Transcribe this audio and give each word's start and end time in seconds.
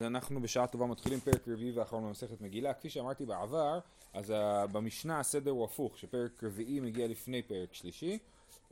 אנחנו 0.00 0.42
בשעה 0.42 0.66
טובה 0.66 0.86
מתחילים 0.86 1.20
פרק 1.20 1.48
רביעי 1.48 1.72
ואחרון 1.72 2.04
במסכת 2.04 2.40
מגילה. 2.40 2.74
כפי 2.74 2.90
שאמרתי 2.90 3.26
בעבר, 3.26 3.78
אז 4.12 4.32
במשנה 4.72 5.20
הסדר 5.20 5.50
הוא 5.50 5.64
הפוך, 5.64 5.98
שפרק 5.98 6.44
רביעי 6.44 6.80
מגיע 6.80 7.08
לפני 7.08 7.42
פרק 7.42 7.74
שלישי. 7.74 8.18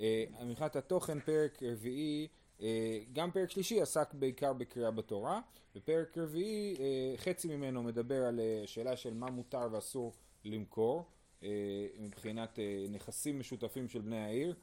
אה, 0.00 0.24
מבחינת 0.44 0.76
התוכן, 0.76 1.20
פרק 1.20 1.62
רביעי, 1.62 2.28
אה, 2.60 2.98
גם 3.12 3.30
פרק 3.30 3.50
שלישי 3.50 3.80
עסק 3.80 4.14
בעיקר 4.14 4.52
בקריאה 4.52 4.90
בתורה, 4.90 5.40
ופרק 5.76 6.18
רביעי, 6.18 6.76
אה, 6.80 7.16
חצי 7.16 7.56
ממנו 7.56 7.82
מדבר 7.82 8.24
על 8.24 8.40
שאלה 8.66 8.96
של 8.96 9.14
מה 9.14 9.30
מותר 9.30 9.68
ואסור 9.72 10.12
למכור, 10.44 11.04
מבחינת 11.98 12.58
נכסים 12.90 13.40
משותפים 13.40 13.88
של 13.88 14.00
בני 14.00 14.18
העיר. 14.18 14.54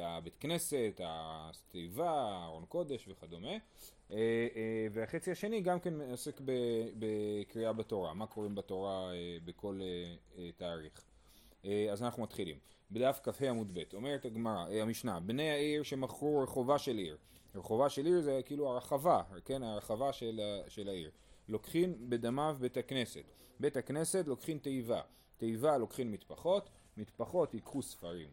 הבית 0.00 0.36
כנסת, 0.40 1.00
התיבה, 1.04 2.44
ארון 2.44 2.64
קודש 2.68 3.08
וכדומה. 3.08 3.56
אה, 4.12 4.16
אה, 4.56 4.86
והחצי 4.92 5.30
השני 5.30 5.60
גם 5.60 5.80
כן 5.80 6.00
עוסק 6.00 6.40
בקריאה 6.98 7.72
בתורה, 7.72 8.14
מה 8.14 8.26
קוראים 8.26 8.54
בתורה 8.54 9.12
אה, 9.12 9.36
בכל 9.44 9.80
תאריך. 10.56 11.04
אז 11.92 12.02
אנחנו 12.02 12.22
מתחילים. 12.22 12.56
בדף 12.90 13.20
כ"ה 13.22 13.48
עמוד 13.48 13.74
ב', 13.74 13.82
אומרת 13.94 14.24
הגמרא, 14.24 14.66
המשנה, 14.70 15.20
בני 15.20 15.50
העיר 15.50 15.82
שמכרו 15.82 16.40
רחובה 16.40 16.78
של 16.78 16.98
עיר. 16.98 17.16
רחובה 17.54 17.88
של 17.88 18.06
עיר 18.06 18.20
זה 18.20 18.40
כאילו 18.44 18.68
הרחבה, 18.68 19.22
כן, 19.44 19.62
הרחבה 19.62 20.12
של, 20.12 20.40
של 20.68 20.88
העיר. 20.88 21.10
לוקחים 21.48 22.10
בדמיו 22.10 22.56
בית 22.60 22.76
הכנסת. 22.76 23.24
בית 23.60 23.76
הכנסת 23.76 24.24
לוקחים 24.26 24.58
תיבה. 24.58 25.00
תיבה 25.36 25.78
לוקחים 25.78 26.12
מטפחות, 26.12 26.70
מטפחות 26.96 27.54
ייקחו 27.54 27.82
ספרים. 27.82 28.28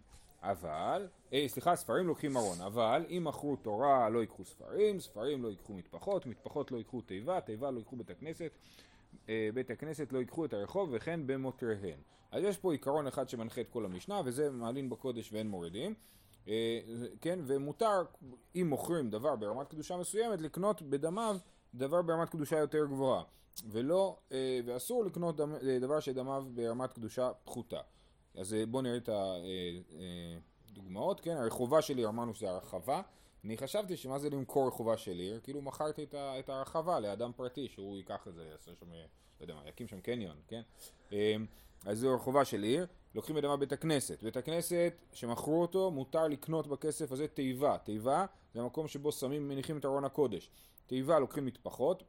אבל, 0.52 1.08
אה, 1.34 1.46
סליחה, 1.48 1.76
ספרים 1.76 2.08
לוקחים 2.08 2.38
ארון, 2.38 2.62
אבל 2.62 3.06
אם 3.10 3.24
מכרו 3.26 3.56
תורה 3.56 4.10
לא 4.10 4.20
ייקחו 4.20 4.46
ספרים, 4.46 5.00
ספרים 5.00 5.44
לא 5.44 5.48
ייקחו 5.48 5.74
מטפחות, 5.74 6.26
מטפחות 6.26 6.72
לא 6.72 6.78
ייקחו 6.78 7.02
תיבה, 7.02 7.42
תיבה 7.42 7.72
לא 7.72 7.80
ייקחו 7.80 7.96
בית 7.96 8.10
הכנסת, 8.10 8.52
אה, 9.30 9.50
בית 9.54 9.72
הכנסת 9.72 10.14
לא 10.14 10.20
ייקחו 10.20 10.46
את 10.46 10.54
הרחוב 10.54 10.90
וכן 10.92 11.28
במותריהן. 11.28 12.00
אז 12.32 12.44
יש 12.44 12.58
פה 12.58 12.72
עיקרון 12.72 13.08
אחד 13.08 13.30
שמנחה 13.30 13.62
את 13.62 13.70
כל 13.70 13.86
המשנה 13.86 14.22
וזה 14.26 14.52
מעלין 14.52 14.90
בקודש 14.90 15.34
ואין 15.34 15.48
מורידים. 15.48 15.94
אה, 16.48 16.80
כן, 17.22 17.40
ומותר, 17.44 18.04
אם 18.56 18.68
מוכרים 18.70 19.10
דבר 19.10 19.36
ברמת 19.36 19.68
קדושה 19.68 19.98
מסוימת, 19.98 20.42
לקנות 20.42 20.82
בדמיו 20.82 21.38
דבר 21.76 22.02
ברמת 22.02 22.30
קדושה 22.30 22.58
יותר 22.58 22.86
גבוהה. 22.86 23.24
ולא, 23.70 24.18
אה, 24.32 24.60
ואסור 24.66 25.06
לקנות 25.06 25.36
דבר 25.82 26.00
שדמיו 26.00 26.46
ברמת 26.54 26.94
קדושה 26.94 27.32
פחותה. 27.44 27.82
אז 28.38 28.54
אה, 28.54 28.66
בואו 28.66 28.84
נראה 28.84 28.98
את 28.98 29.10
הדוגמאות, 30.70 31.20
אה, 31.20 31.24
כן? 31.24 31.38
הרחובה 31.38 31.82
שלי 31.82 32.06
אמרנו 32.06 32.34
שזה 32.34 32.50
הרחבה. 32.50 33.02
אני 33.44 33.58
חשבתי 33.58 33.98
שמה 33.98 34.20
זה 34.20 34.30
למכור 34.30 34.68
רחובה 34.68 34.98
שלי, 34.98 35.32
כאילו 35.44 35.62
מכרתי 35.62 36.06
את 36.14 36.50
הרחבה 36.50 37.00
לאדם 37.00 37.32
פרטי 37.36 37.68
שהוא 37.68 37.98
ייקח 37.98 38.28
את 38.28 38.36
זה, 38.36 38.46
יעשה 38.52 38.72
שם, 38.80 38.92
לא 38.92 38.98
יודע 39.42 39.56
מה, 39.56 39.70
יקים 39.70 39.88
שם 39.88 40.00
קניון, 40.00 40.38
כן? 40.48 40.62
אה, 41.14 41.36
אז 41.86 42.00
זו 42.00 42.16
רחובה 42.16 42.46
של 42.46 42.64
עיר, 42.64 42.86
לוקחים 43.16 43.38
אדמה 43.38 43.58
בית 43.58 43.72
הכנסת. 43.72 44.24
בית 44.24 44.38
הכנסת 44.38 44.94
שמכרו 45.14 45.62
אותו, 45.62 45.92
מותר 45.92 46.28
לקנות 46.28 46.68
בכסף 46.68 47.12
הזה 47.12 47.28
תיבה. 47.28 47.78
תיבה 47.78 48.26
זה 48.54 48.62
המקום 48.62 48.88
שבו 48.88 49.12
שמים, 49.12 49.48
מניחים 49.48 49.78
את 49.78 49.86
ארון 49.86 50.06
הקודש. 50.06 50.50
תיבה 50.88 51.20
לוקחים 51.20 51.46
מטפחות. 51.46 52.04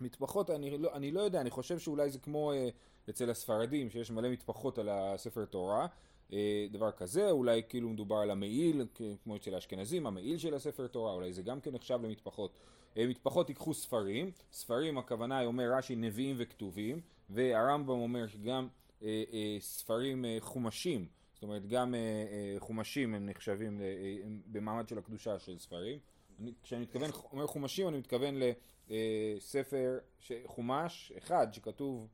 מטפחות, 0.00 0.50
אני 0.50 0.78
לא, 0.78 0.94
אני 0.94 1.10
לא 1.10 1.20
יודע, 1.20 1.40
אני 1.40 1.50
חושב 1.50 1.78
שאולי 1.78 2.10
זה 2.10 2.18
כמו 2.18 2.52
אה, 2.52 2.68
אצל 3.10 3.30
הספרדים, 3.30 3.90
שיש 3.90 4.10
מלא 4.10 4.28
מטפחות 4.28 4.78
על 4.78 4.88
הספר 4.88 5.44
תורה, 5.44 5.86
אה, 6.32 6.66
דבר 6.70 6.90
כזה, 6.90 7.30
אולי 7.30 7.62
כאילו 7.68 7.88
מדובר 7.88 8.16
על 8.16 8.30
המעיל, 8.30 8.86
כמו 9.24 9.36
אצל 9.36 9.54
האשכנזים, 9.54 10.06
המעיל 10.06 10.38
של 10.38 10.54
הספר 10.54 10.86
תורה, 10.86 11.12
אולי 11.12 11.32
זה 11.32 11.42
גם 11.42 11.60
כן 11.60 11.70
נחשב 11.72 11.98
למטפחות. 12.02 12.52
אה, 12.96 13.06
מטפחות 13.06 13.48
ייקחו 13.48 13.74
ספרים, 13.74 14.30
ספרים 14.52 14.98
הכוונה 14.98 15.44
אומר 15.44 15.72
רש"י 15.72 15.96
נביאים 15.96 16.36
וכתובים, 16.38 17.00
והרמב"ם 17.30 17.88
אומר 17.88 18.26
שגם 18.26 18.68
אה, 19.02 19.24
אה, 19.32 19.56
ספרים 19.60 20.24
אה, 20.24 20.36
חומשים, 20.40 21.06
זאת 21.34 21.42
אומרת 21.42 21.66
גם 21.66 21.94
אה, 21.94 22.00
אה, 22.00 22.54
חומשים 22.58 23.14
הם 23.14 23.26
נחשבים 23.26 23.80
אה, 23.80 23.86
במעמד 24.46 24.88
של 24.88 24.98
הקדושה 24.98 25.38
של 25.38 25.58
ספרים. 25.58 25.98
אני, 26.40 26.52
כשאני 26.62 26.82
מתכוון, 26.82 27.10
אומר 27.32 27.46
חומשים 27.46 27.88
אני 27.88 27.98
מתכוון 27.98 28.34
לספר 28.88 29.98
אה, 30.30 30.36
חומש 30.46 31.12
אחד 31.18 31.46
שכתוב 31.52 32.08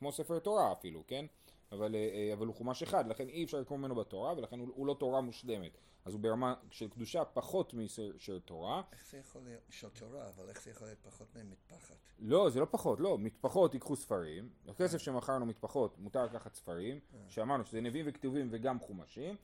כמו 0.00 0.12
ספר 0.12 0.38
תורה 0.38 0.72
אפילו, 0.72 1.04
כן? 1.06 1.26
אבל, 1.72 1.94
אה, 1.94 2.00
אה, 2.00 2.32
אבל 2.32 2.46
הוא 2.46 2.54
חומש 2.54 2.82
אחד, 2.82 3.06
לכן 3.06 3.28
אי 3.28 3.44
אפשר 3.44 3.60
לקרוא 3.60 3.78
ממנו 3.78 3.94
בתורה, 3.94 4.32
ולכן 4.36 4.58
הוא, 4.58 4.68
הוא 4.74 4.86
לא 4.86 4.96
תורה 4.98 5.20
מושלמת. 5.20 5.78
אז 6.04 6.12
הוא 6.12 6.20
ברמה 6.20 6.54
של 6.70 6.88
קדושה 6.88 7.24
פחות 7.24 7.74
משל 7.74 8.40
תורה. 8.44 8.82
איך 8.92 9.06
זה 9.10 9.18
יכול 9.18 9.42
להיות 9.44 9.60
של 9.70 9.88
תורה, 9.88 10.28
אבל 10.28 10.48
איך 10.48 10.62
זה 10.62 10.70
יכול 10.70 10.86
להיות 10.86 10.98
פחות 11.02 11.36
ממטפחת? 11.36 11.96
לא, 12.18 12.50
זה 12.50 12.60
לא 12.60 12.66
פחות, 12.70 13.00
לא. 13.00 13.18
מטפחות 13.18 13.74
ייקחו 13.74 13.96
ספרים, 13.96 14.48
הכסף 14.68 14.98
שמכרנו 14.98 15.46
מטפחות 15.46 15.98
מותר 15.98 16.24
לקחת 16.24 16.54
ספרים, 16.54 17.00
שאמרנו 17.28 17.64
שזה 17.64 17.80
נביאים 17.80 18.06
וכתובים 18.08 18.48
וגם 18.50 18.80
חומשים. 18.80 19.36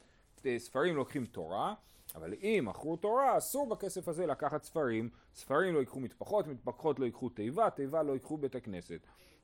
ספרים 0.58 0.96
לוקחים 0.96 1.26
תורה, 1.26 1.74
אבל 2.14 2.34
אם 2.34 2.64
מכרו 2.68 2.96
תורה, 2.96 3.38
אסור 3.38 3.68
בכסף 3.68 4.08
הזה 4.08 4.26
לקחת 4.26 4.64
ספרים. 4.64 5.10
ספרים 5.34 5.74
לא 5.74 5.78
ייקחו 5.78 6.00
מטפחות, 6.00 6.46
מטפחות 6.46 6.98
לא 6.98 7.04
ייקחו 7.04 7.28
תיבה, 7.28 7.70
תיבה 7.70 8.02
לא 8.02 8.12
ייקחו 8.12 8.36
בית 8.36 8.54
הכנסת. 8.54 9.00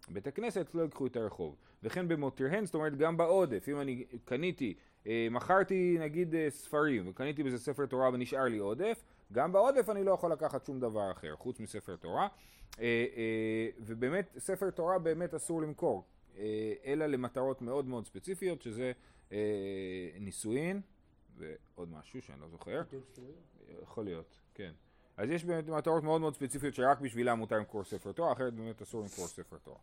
בית 0.09 0.27
הכנסת 0.27 0.75
לא 0.75 0.83
ייקחו 0.83 1.07
את 1.07 1.17
הרחוב. 1.17 1.57
וכן 1.83 2.09
במותירהן, 2.09 2.67
זאת 2.67 2.75
אומרת 2.75 2.97
גם 2.97 3.17
בעודף, 3.17 3.69
אם 3.69 3.81
אני 3.81 4.05
קניתי, 4.25 4.75
אה, 5.07 5.29
מכרתי 5.31 5.97
נגיד 6.01 6.35
אה, 6.35 6.51
ספרים, 6.51 7.09
וקניתי 7.09 7.43
בזה 7.43 7.59
ספר 7.59 7.87
תורה 7.87 8.11
ונשאר 8.13 8.45
לי 8.45 8.59
עודף, 8.59 9.05
גם 9.33 9.53
בעודף 9.53 9.89
אני 9.89 10.05
לא 10.05 10.13
יכול 10.13 10.33
לקחת 10.33 10.65
שום 10.65 10.81
דבר 10.81 11.13
אחר, 11.13 11.37
חוץ 11.37 11.61
מספר 11.61 11.97
תורה. 11.97 12.29
אה, 12.81 13.07
אה, 13.17 13.69
ובאמת, 13.79 14.37
ספר 14.39 14.71
תורה 14.71 14.99
באמת 14.99 15.35
אסור 15.35 15.63
למכור, 15.63 16.05
אה, 16.39 16.73
אלא 16.85 17.07
למטרות 17.07 17.63
מאוד 17.63 17.87
מאוד 17.87 18.07
ספציפיות, 18.07 18.63
שזה 18.63 18.93
אה, 19.33 19.39
נישואין, 20.21 20.81
ועוד 21.37 21.93
משהו 21.93 22.23
שאני 22.23 22.41
לא 22.41 22.49
זוכר. 22.49 22.83
יכול 23.83 24.05
להיות, 24.05 24.41
כן. 24.55 24.73
אז 25.17 25.31
יש 25.31 25.45
באמת 25.45 25.69
מטרות 25.69 26.03
מאוד 26.03 26.21
מאוד 26.21 26.35
ספציפיות 26.35 26.75
שרק 26.75 27.01
בשבילם 27.01 27.39
מותר 27.39 27.57
למכור 27.57 27.85
ספר 27.85 28.13
תורה, 28.13 28.33
אחרת 28.33 28.55
באמת 28.55 28.83
אסור 28.83 29.03
למכור 29.03 29.27
ספר 29.27 29.57
תורה. 29.63 29.79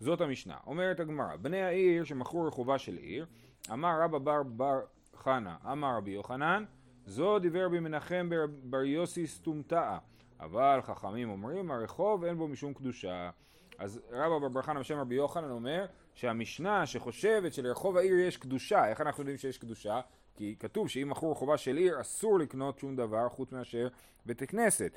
זאת 0.00 0.20
המשנה. 0.20 0.56
אומרת 0.66 1.00
הגמרא, 1.00 1.36
בני 1.36 1.62
העיר 1.62 2.04
שמכרו 2.04 2.46
רחובה 2.46 2.78
של 2.78 2.96
עיר, 2.96 3.26
אמר 3.72 4.00
רבא 4.02 4.18
בר 4.18 4.42
בר 4.42 4.80
חנה, 5.16 5.56
אמר 5.72 5.96
רבי 5.96 6.10
יוחנן, 6.10 6.64
זו 7.06 7.38
דיבר 7.38 7.68
במנחם 7.68 8.28
בר, 8.30 8.46
בר 8.62 8.82
יוסי 8.82 9.26
סתומתאה, 9.26 9.98
אבל 10.40 10.80
חכמים 10.82 11.30
אומרים 11.30 11.70
הרחוב 11.70 12.24
אין 12.24 12.36
בו 12.36 12.48
משום 12.48 12.74
קדושה. 12.74 13.30
אז 13.78 14.00
רבא 14.10 14.38
בר 14.38 14.48
בר 14.48 14.62
חנה 14.62 14.80
בשם 14.80 14.98
רבי 14.98 15.14
יוחנן 15.14 15.50
אומר 15.50 15.86
שהמשנה 16.14 16.86
שחושבת 16.86 17.52
שלרחוב 17.52 17.96
העיר 17.96 18.18
יש 18.18 18.36
קדושה, 18.36 18.88
איך 18.88 19.00
אנחנו 19.00 19.20
יודעים 19.20 19.38
שיש 19.38 19.58
קדושה? 19.58 20.00
כי 20.40 20.56
כתוב 20.58 20.88
שאם 20.88 21.08
מכרו 21.10 21.32
רחובה 21.32 21.58
של 21.58 21.76
עיר 21.76 22.00
אסור 22.00 22.38
לקנות 22.38 22.78
שום 22.78 22.96
דבר 22.96 23.28
חוץ 23.28 23.52
מאשר 23.52 23.88
בית 24.26 24.42
כנסת. 24.42 24.92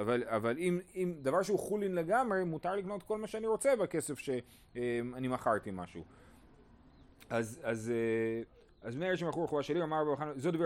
אבל, 0.00 0.24
אבל 0.26 0.58
אם, 0.58 0.80
אם 0.94 1.14
דבר 1.22 1.42
שהוא 1.42 1.58
חולין 1.58 1.94
לגמרי, 1.94 2.44
מותר 2.44 2.76
לקנות 2.76 3.02
כל 3.02 3.18
מה 3.18 3.26
שאני 3.26 3.46
רוצה 3.46 3.76
בכסף 3.76 4.18
שאני 4.18 5.28
מכרתי 5.28 5.70
משהו. 5.72 6.04
אז, 7.30 7.60
אז, 7.62 7.90
אה, 7.90 8.42
אז 8.82 8.96
מאיר 8.96 9.16
שמכרו 9.16 9.44
רחובה 9.44 9.62
של 9.62 9.74
עיר 9.74 9.84
אמר 9.84 10.04
זו 10.36 10.50
דבר 10.50 10.64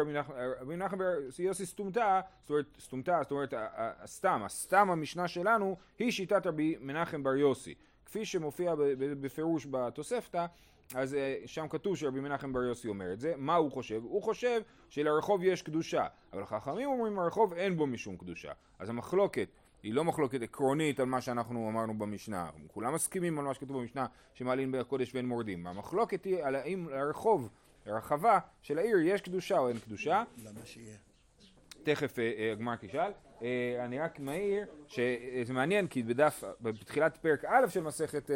רבי 0.61 0.77
מנחם 0.77 0.99
יוסי 1.39 1.67
סתומתה, 1.67 2.21
זאת 2.43 2.51
אומרת 2.51 2.67
סתומתה, 2.81 3.19
זאת 3.23 3.31
אומרת 3.31 3.55
הסתם, 3.77 4.43
הסתם 4.45 4.91
המשנה 4.91 5.29
שלנו 5.29 5.77
היא 5.99 6.11
שיטת 6.11 6.47
רבי 6.47 6.77
מנחם 6.81 7.23
בר 7.23 7.35
יוסי. 7.35 7.75
כפי 8.07 8.25
שמופיע 8.25 8.75
בפירוש 8.99 9.67
בתוספתא 9.71 10.47
אז 10.95 11.15
אה, 11.15 11.37
שם 11.47 11.69
כתוב 11.69 11.97
שרבי 11.97 12.21
מנחם 12.21 12.53
בר 12.53 12.63
יוסי 12.63 12.89
אומר 12.89 13.13
את 13.13 13.21
זה, 13.21 13.35
מה 13.37 13.55
הוא 13.55 13.73
חושב? 13.73 14.03
הוא 14.05 14.23
חושב 14.23 14.61
שלרחוב 14.89 15.43
יש 15.45 15.63
קדושה, 15.63 16.07
אבל 16.33 16.47
חכמים 16.47 16.89
אומרים 16.89 17.19
הרחוב 17.19 17.55
אין 17.55 17.77
בו 17.77 17.87
משום 17.87 18.17
קדושה. 18.17 18.53
אז 18.79 18.89
המחלוקת 18.89 19.49
היא 19.83 19.95
לא 19.95 20.05
מחלוקת 20.05 20.43
עקרונית 20.43 21.01
על 21.01 21.07
מה 21.07 21.21
שאנחנו 21.21 21.69
אמרנו 21.69 21.99
במשנה, 21.99 22.51
כולם 22.67 22.95
מסכימים 22.95 23.39
על 23.39 23.45
מה 23.45 23.55
שכתוב 23.55 23.79
במשנה 23.79 24.07
שמעלים 24.35 24.73
בקודש 24.73 25.15
ואין 25.15 25.27
מורדים. 25.27 25.67
המחלוקת 25.67 26.25
היא 26.25 26.45
על 26.45 26.55
האם 26.55 26.89
לרחוב, 26.89 27.49
לרחבה 27.87 28.39
של 28.63 28.79
העיר 28.79 28.97
יש 28.99 29.21
קדושה 29.21 29.59
או 29.59 29.69
אין 29.69 29.79
קדושה. 29.79 30.25
למה 30.45 30.61
שיהיה? 30.65 30.97
תכף 31.83 32.19
אה, 32.19 32.33
אה, 32.39 32.53
הגמר 32.53 32.77
תשאל. 32.77 33.13
אני 33.85 33.99
רק 33.99 34.21
מעיר 34.21 34.67
שזה 34.87 35.53
מעניין 35.53 35.87
כי 35.87 36.03
בדף, 36.03 36.45
בתחילת 36.61 37.17
פרק 37.17 37.45
א' 37.45 37.69
של 37.69 37.83
מסכת 37.83 38.31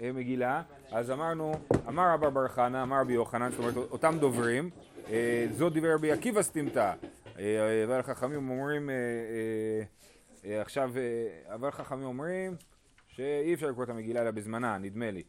מגילה, 0.00 0.62
אז 0.92 1.10
אמרנו, 1.10 1.52
אמר 1.88 2.14
רבא 2.14 2.28
בר 2.28 2.48
חנא, 2.48 2.82
אמר 2.82 3.00
רבי 3.00 3.12
יוחנן, 3.12 3.50
זאת 3.50 3.58
אומרת 3.58 3.76
אותם 3.76 4.16
דוברים, 4.20 4.70
אה, 5.10 5.46
זאת 5.50 5.72
דיבר 5.72 5.94
רבי 5.94 6.12
עקיבא 6.12 6.42
סתימתא, 6.42 6.92
אה, 7.38 7.84
אבל 7.84 8.02
חכמים 8.02 8.50
אומרים, 8.50 8.90
עכשיו, 10.44 10.90
אבל 11.46 11.70
חכמים 11.70 12.04
אומרים 12.04 12.56
שאי 13.08 13.54
אפשר 13.54 13.66
לקרוא 13.66 13.84
את 13.84 13.88
המגילה 13.88 14.22
אלא 14.22 14.30
בזמנה, 14.30 14.78
נדמה 14.78 15.10
לי, 15.10 15.22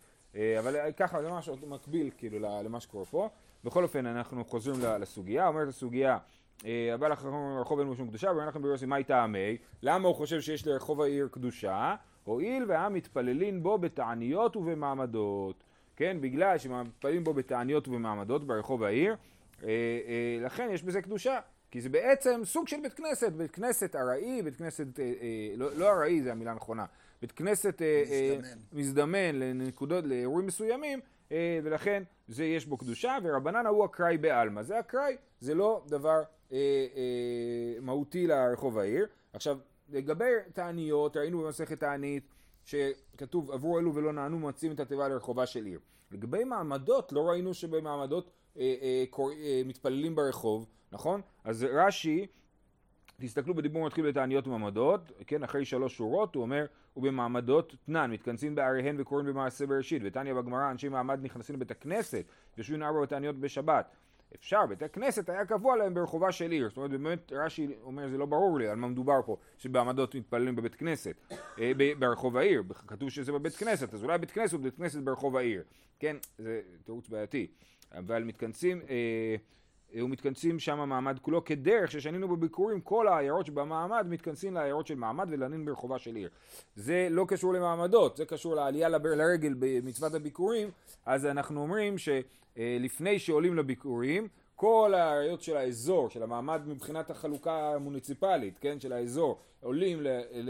אבל 0.60 0.92
ככה 0.98 1.22
זה 1.22 1.32
משהו 1.32 1.56
מקביל 1.68 2.10
כאילו 2.18 2.40
למה 2.40 2.80
שקורה 2.80 3.06
פה, 3.06 3.30
בכל 3.64 3.84
אופן 3.84 4.06
אנחנו 4.06 4.46
חוזרים 4.46 4.76
לסוגיה, 5.00 5.48
אומרת 5.48 5.68
הסוגיה 5.68 6.18
אה, 6.66 6.94
הבא 6.94 7.08
לך 7.08 7.26
רחוב 7.62 7.80
אין 7.80 7.88
בו 7.88 7.96
שום 7.96 8.08
קדושה, 8.08 8.32
לכם 8.48 8.62
ביוסי 8.62 8.86
מהי 8.86 9.04
טעמי? 9.04 9.58
למה 9.82 10.08
הוא 10.08 10.16
חושב 10.16 10.42
שיש 10.42 10.68
לרחוב 10.68 11.02
העיר 11.02 11.28
קדושה? 11.32 11.96
הואיל 12.28 12.66
והעם 12.68 12.94
מתפללים 12.94 13.64
בו 13.64 13.78
בתעניות 13.78 14.56
ובמעמדות. 14.56 15.64
כן, 15.96 16.18
בגלל 16.22 16.58
שמתפללים 16.58 17.24
בו 17.24 17.34
בתעניות 17.34 17.88
ובמעמדות 17.88 18.48
ברחוב 18.48 18.84
העיר, 18.84 19.16
אה, 19.64 19.68
אה, 19.68 20.46
לכן 20.46 20.70
יש 20.72 20.84
בזה 20.84 21.02
קדושה. 21.02 21.40
כי 21.72 21.82
זה 21.82 21.90
בעצם 21.90 22.42
סוג 22.44 22.68
של 22.68 22.78
בית 22.82 22.94
כנסת, 22.94 23.32
בית 23.32 23.52
כנסת 23.52 23.96
ארעי, 23.96 24.42
בית 24.42 24.56
כנסת, 24.56 25.00
אה, 25.00 25.06
אה, 25.06 25.54
לא, 25.56 25.76
לא 25.78 25.92
ארעי 25.92 26.22
זה 26.22 26.32
המילה 26.32 26.52
הנכונה, 26.52 26.86
בית 27.22 27.32
כנסת 27.32 27.82
אה, 27.82 28.04
אה, 28.12 28.38
מזדמן. 28.38 28.62
מזדמן 28.74 29.36
לנקודות, 29.36 30.06
לאירועים 30.06 30.48
מסוימים, 30.48 31.00
אה, 31.32 31.60
ולכן 31.64 32.04
זה 32.28 32.46
יש 32.46 32.66
בו 32.66 32.78
קדושה, 32.78 33.18
ורבנן 33.24 33.66
הוא 33.66 33.86
אקראי 33.86 34.18
בעלמא. 34.18 34.64
זה 34.64 34.80
אקראי, 34.80 35.18
זה 35.40 35.56
לא 35.56 35.84
דבר 35.88 36.22
אה, 36.52 36.58
אה, 36.96 37.80
מהותי 37.82 38.28
לרחוב 38.28 38.80
העיר. 38.80 39.08
עכשיו, 39.34 39.58
לגבי 39.90 40.32
תעניות, 40.54 41.18
ראינו 41.18 41.44
במסכת 41.44 41.80
תענית 41.80 42.24
שכתוב 42.66 43.52
עברו 43.52 43.80
אלו 43.80 43.96
ולא 43.96 44.14
נענו 44.14 44.40
מוצאים 44.40 44.72
את 44.72 44.80
התיבה 44.80 45.08
לרחובה 45.08 45.46
של 45.46 45.66
עיר. 45.66 45.80
לגבי 46.12 46.44
מעמדות, 46.44 47.12
לא 47.12 47.30
ראינו 47.30 47.54
שבמעמדות 47.54 48.32
אה, 48.58 48.76
אה, 48.82 49.04
קור... 49.10 49.32
אה, 49.32 49.62
מתפללים 49.66 50.16
ברחוב, 50.16 50.66
נכון? 50.92 51.22
אז 51.44 51.64
רש"י, 51.64 52.28
תסתכלו 53.22 53.56
בדיבור 53.56 53.86
מתחיל 53.86 54.10
בתעניות 54.10 54.48
ומעמדות, 54.48 55.12
כן, 55.28 55.44
אחרי 55.44 55.66
שלוש 55.66 55.98
שורות 55.98 56.36
הוא 56.36 56.42
אומר, 56.42 56.66
ובמעמדות 56.98 57.76
תנן, 57.86 58.12
מתכנסים 58.12 58.56
בעריהן 58.56 58.96
וקוראים 59.00 59.28
במעשה 59.28 59.66
בראשית, 59.66 60.02
ותניא 60.06 60.34
בגמרא, 60.34 60.72
אנשי 60.72 60.90
מעמד 60.90 61.20
נכנסים 61.24 61.56
לבית 61.56 61.72
הכנסת, 61.72 62.26
ויושבים 62.58 62.84
ארבע 62.84 63.02
בתעניות 63.02 63.36
בשבת. 63.36 63.92
אפשר, 64.36 64.66
בית 64.66 64.84
הכנסת 64.84 65.30
היה 65.30 65.46
קבוע 65.46 65.78
להם 65.78 65.94
ברחובה 65.94 66.32
של 66.32 66.52
עיר, 66.52 66.70
זאת 66.70 66.78
אומרת 66.78 66.92
באמת 66.92 67.32
רש"י 67.32 67.68
אומר 67.84 68.10
זה 68.10 68.18
לא 68.18 68.26
ברור 68.26 68.60
לי 68.60 68.68
על 68.68 68.76
מה 68.76 68.88
מדובר 68.88 69.22
פה, 69.26 69.38
שבעמדות 69.58 70.16
מתפללים 70.16 70.56
בבית 70.56 70.76
כנסת, 70.76 71.16
אה, 71.60 71.72
ברחוב 72.00 72.38
העיר, 72.38 72.64
כתוב 72.88 73.10
שזה 73.10 73.32
בבית 73.32 73.56
כנסת, 73.56 73.94
אז 73.94 74.04
אולי 74.04 74.18
בית 74.18 74.32
כנסת 74.32 74.54
הוא 74.54 74.62
בית 74.62 74.76
כנסת 74.76 75.00
ברחוב 75.00 75.38
העיר, 75.38 75.64
כן, 76.00 76.18
זה 76.38 76.62
תירוץ 76.84 77.10
בעייתי, 77.10 77.48
אבל 77.92 78.24
מתכנסים, 78.24 78.82
אה, 78.90 79.36
היו 79.94 80.08
מתכנסים 80.08 80.60
שם 80.60 80.80
המעמד 80.80 81.20
כולו 81.22 81.46
כדרך 81.46 81.92
ששנינו 81.92 82.28
בביקורים 82.28 82.82
כל 82.82 83.08
העיירות 83.08 83.46
שבמעמד 83.46 84.06
מתכנסים 84.10 84.54
לעיירות 84.54 84.88
של 84.88 84.96
מעמד 84.96 85.28
ולנין 85.32 85.66
ברחובה 85.66 86.00
של 86.00 86.16
עיר. 86.16 86.30
זה 86.76 87.08
לא 87.12 87.26
קשור 87.28 87.54
למעמדות, 87.54 88.18
זה 88.18 88.26
קשור 88.26 88.56
לעלייה 88.56 88.90
לבר- 88.90 89.16
לרגל 89.16 89.54
במצוות 89.60 90.14
הביקורים, 90.14 90.70
אז 91.06 91.26
אנחנו 91.26 91.62
אומרים 91.62 91.96
שלפני 91.98 93.20
שעולים 93.20 93.56
לביקורים 93.58 94.28
כל 94.56 94.94
העיירות 94.94 95.42
של 95.42 95.58
האזור, 95.58 96.10
של 96.10 96.24
המעמד 96.24 96.62
מבחינת 96.68 97.10
החלוקה 97.10 97.74
המוניציפלית, 97.76 98.60
כן, 98.60 98.80
של 98.80 98.94
האזור, 98.94 99.38
עולים, 99.62 100.02
ל, 100.02 100.08
ל, 100.08 100.50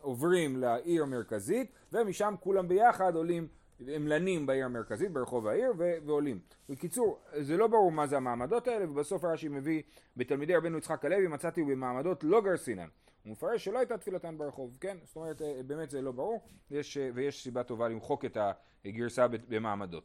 עוברים 0.00 0.56
לעיר 0.56 1.02
המרכזית 1.02 1.68
ומשם 1.92 2.34
כולם 2.40 2.68
ביחד 2.68 3.14
עולים 3.14 3.46
הם 3.88 4.06
לנים 4.06 4.46
בעיר 4.46 4.64
המרכזית, 4.64 5.12
ברחוב 5.12 5.46
העיר, 5.46 5.72
ו- 5.78 5.96
ועולים. 6.06 6.38
בקיצור, 6.68 7.18
זה 7.40 7.56
לא 7.56 7.66
ברור 7.66 7.92
מה 7.92 8.06
זה 8.06 8.16
המעמדות 8.16 8.68
האלה, 8.68 8.90
ובסוף 8.90 9.24
רש"י 9.24 9.48
מביא, 9.48 9.82
בתלמידי 10.16 10.56
רבנו 10.56 10.78
יצחק 10.78 11.04
הלוי 11.04 11.26
מצאתי 11.28 11.62
במעמדות 11.64 12.24
לא 12.24 12.40
גרסינן. 12.40 12.88
הוא 13.24 13.32
מפרש 13.32 13.64
שלא 13.64 13.78
הייתה 13.78 13.98
תפילתן 13.98 14.38
ברחוב, 14.38 14.76
כן? 14.80 14.96
זאת 15.04 15.16
אומרת, 15.16 15.42
אה, 15.42 15.60
באמת 15.66 15.90
זה 15.90 16.02
לא 16.02 16.12
ברור, 16.12 16.40
יש, 16.70 16.96
אה, 16.96 17.10
ויש 17.14 17.42
סיבה 17.42 17.62
טובה 17.62 17.88
למחוק 17.88 18.24
את 18.24 18.36
הגרסה 18.84 19.26
במעמדות. 19.48 20.04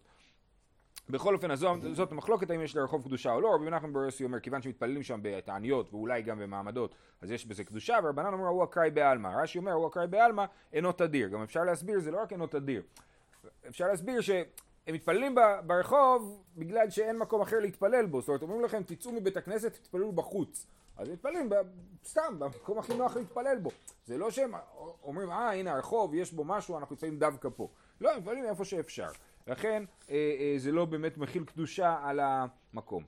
בכל 1.09 1.35
אופן, 1.35 1.51
אז 1.51 1.59
זו- 1.59 1.67
זאת 1.93 2.11
מחלוקת 2.11 2.49
האם 2.49 2.61
יש 2.61 2.75
לרחוב 2.75 3.03
קדושה 3.03 3.31
או 3.33 3.41
לא, 3.41 3.55
רבי 3.55 3.65
מנחם 3.65 3.93
בר 3.93 4.03
יוסי 4.03 4.23
אומר, 4.23 4.39
כיוון 4.39 4.61
שמתפללים 4.61 5.03
שם 5.03 5.19
בתעניות 5.23 5.93
ואולי 5.93 6.21
גם 6.21 6.39
במעמדות, 6.39 6.95
אז 7.21 7.31
יש 7.31 7.45
בזה 7.45 7.63
קדושה, 7.63 7.97
ורבנן 8.03 8.33
אומר, 8.33 8.47
הוא 8.47 8.63
אקראי 8.63 8.91
בעלמא. 8.91 9.27
רש"י 9.27 9.57
אומר, 9.57 9.71
הוא 9.71 9.87
אקראי 9.87 10.07
בעלמא, 10.07 10.45
אינו 10.73 10.91
תדיר. 10.91 11.27
גם 11.27 11.41
אפשר 11.43 11.63
להסביר, 11.63 11.99
זה 11.99 12.11
לא 12.11 12.21
רק 12.21 12.31
אינו 12.31 12.47
תדיר. 12.47 12.81
אפשר 13.67 13.87
להסביר 13.87 14.21
שהם 14.21 14.45
מתפללים 14.87 15.35
ברחוב 15.65 16.43
בגלל 16.57 16.89
שאין 16.89 17.17
מקום 17.17 17.41
אחר 17.41 17.59
להתפלל 17.59 18.05
בו. 18.05 18.21
זאת 18.21 18.27
אומרת, 18.27 18.41
אומרים 18.41 18.61
לכם, 18.61 18.83
תצאו 18.83 19.11
מבית 19.11 19.37
הכנסת, 19.37 19.73
תתפללו 19.73 20.11
בחוץ. 20.11 20.67
אז 20.97 21.09
מתפללים 21.09 21.49
ב- 21.49 21.55
סתם, 22.05 22.39
במקום 22.39 22.79
הכי 22.79 22.93
נוח 22.93 23.15
להתפלל 23.15 23.57
בו. 23.61 23.69
זה 24.05 24.17
לא 24.17 24.31
שהם 24.31 24.53
אומרים, 25.03 25.29
אה, 25.29 25.53
הנה 25.53 25.71
הרחוב, 25.71 26.13
יש 26.13 26.33
בו 26.33 26.43
משהו, 26.43 26.77
אנחנו 26.77 26.95
מתפללים 26.95 27.19
דווקא 27.19 27.49
פה. 27.55 27.67
לא, 28.01 28.11
הם 28.11 28.19
מתפללים 28.19 28.45
איפה 28.45 28.65
שאפשר. 28.65 29.09
לכן, 29.47 29.83
אה, 30.09 30.15
אה, 30.15 30.53
זה 30.57 30.71
לא 30.71 30.85
באמת 30.85 31.17
מכיל 31.17 31.45
קדושה 31.45 31.97
על 32.03 32.19
המקום. 32.19 33.03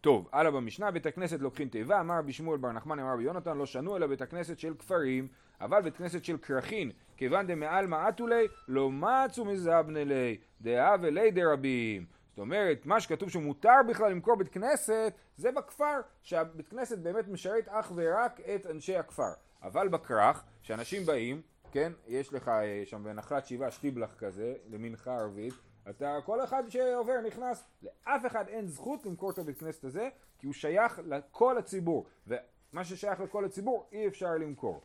טוב, 0.00 0.28
הלאה 0.32 0.50
במשנה, 0.50 0.90
בית 0.90 1.06
הכנסת 1.06 1.40
לוקחים 1.40 1.68
תיבה, 1.68 2.00
אמר 2.00 2.18
רבי 2.18 2.32
שמואל 2.32 2.58
בר 2.58 2.72
נחמן, 2.72 2.98
אמר 2.98 3.12
רבי 3.12 3.22
יונתן, 3.22 3.58
לא 3.58 3.66
שנו 3.66 3.96
אלא 3.96 4.06
בית 4.06 4.22
הכנסת 4.22 4.58
של 4.58 4.74
כפרים, 4.78 5.28
אבל 5.60 5.82
בית 5.82 5.96
כנסת 5.96 6.24
של 6.24 6.38
כרכין, 6.38 6.90
כיוון 7.18 7.46
דמעל 7.46 7.86
מעטו 7.86 8.26
לי, 8.26 8.48
לא 8.68 8.90
מצו 8.90 9.44
מזבנה 9.44 10.04
לי, 10.04 10.38
דאב 10.60 11.04
אלי 11.04 11.30
דרבים. 11.30 12.06
זאת 12.28 12.38
אומרת, 12.38 12.86
מה 12.86 13.00
שכתוב 13.00 13.30
שמותר 13.30 13.74
בכלל 13.88 14.10
למכור 14.10 14.36
בית 14.36 14.48
כנסת, 14.48 15.12
זה 15.36 15.52
בכפר, 15.52 16.00
שהבית 16.22 16.68
כנסת 16.68 16.98
באמת 16.98 17.28
משרת 17.28 17.68
אך 17.68 17.92
ורק 17.94 18.40
את 18.40 18.66
אנשי 18.66 18.96
הכפר. 18.96 19.32
אבל 19.62 19.88
בכרך, 19.88 20.44
שאנשים 20.62 21.06
באים, 21.06 21.42
כן, 21.72 21.92
יש 22.06 22.32
לך 22.32 22.48
אה, 22.48 22.82
שם 22.84 23.04
בנחלת 23.04 23.46
שבעה 23.46 23.70
שטיבלח 23.70 24.14
כזה, 24.18 24.54
למנחה 24.70 25.16
ערבית, 25.16 25.54
אתה, 25.90 26.16
כל 26.24 26.44
אחד 26.44 26.62
שעובר 26.68 27.20
נכנס, 27.26 27.64
לאף 27.82 28.26
אחד 28.26 28.48
אין 28.48 28.66
זכות 28.66 29.06
למכור 29.06 29.30
את 29.30 29.38
הבית 29.38 29.58
כנסת 29.58 29.84
הזה, 29.84 30.08
כי 30.38 30.46
הוא 30.46 30.54
שייך 30.54 31.00
לכל 31.04 31.58
הציבור, 31.58 32.06
ומה 32.26 32.84
ששייך 32.84 33.20
לכל 33.20 33.44
הציבור 33.44 33.88
אי 33.92 34.06
אפשר 34.06 34.30
למכור. 34.40 34.80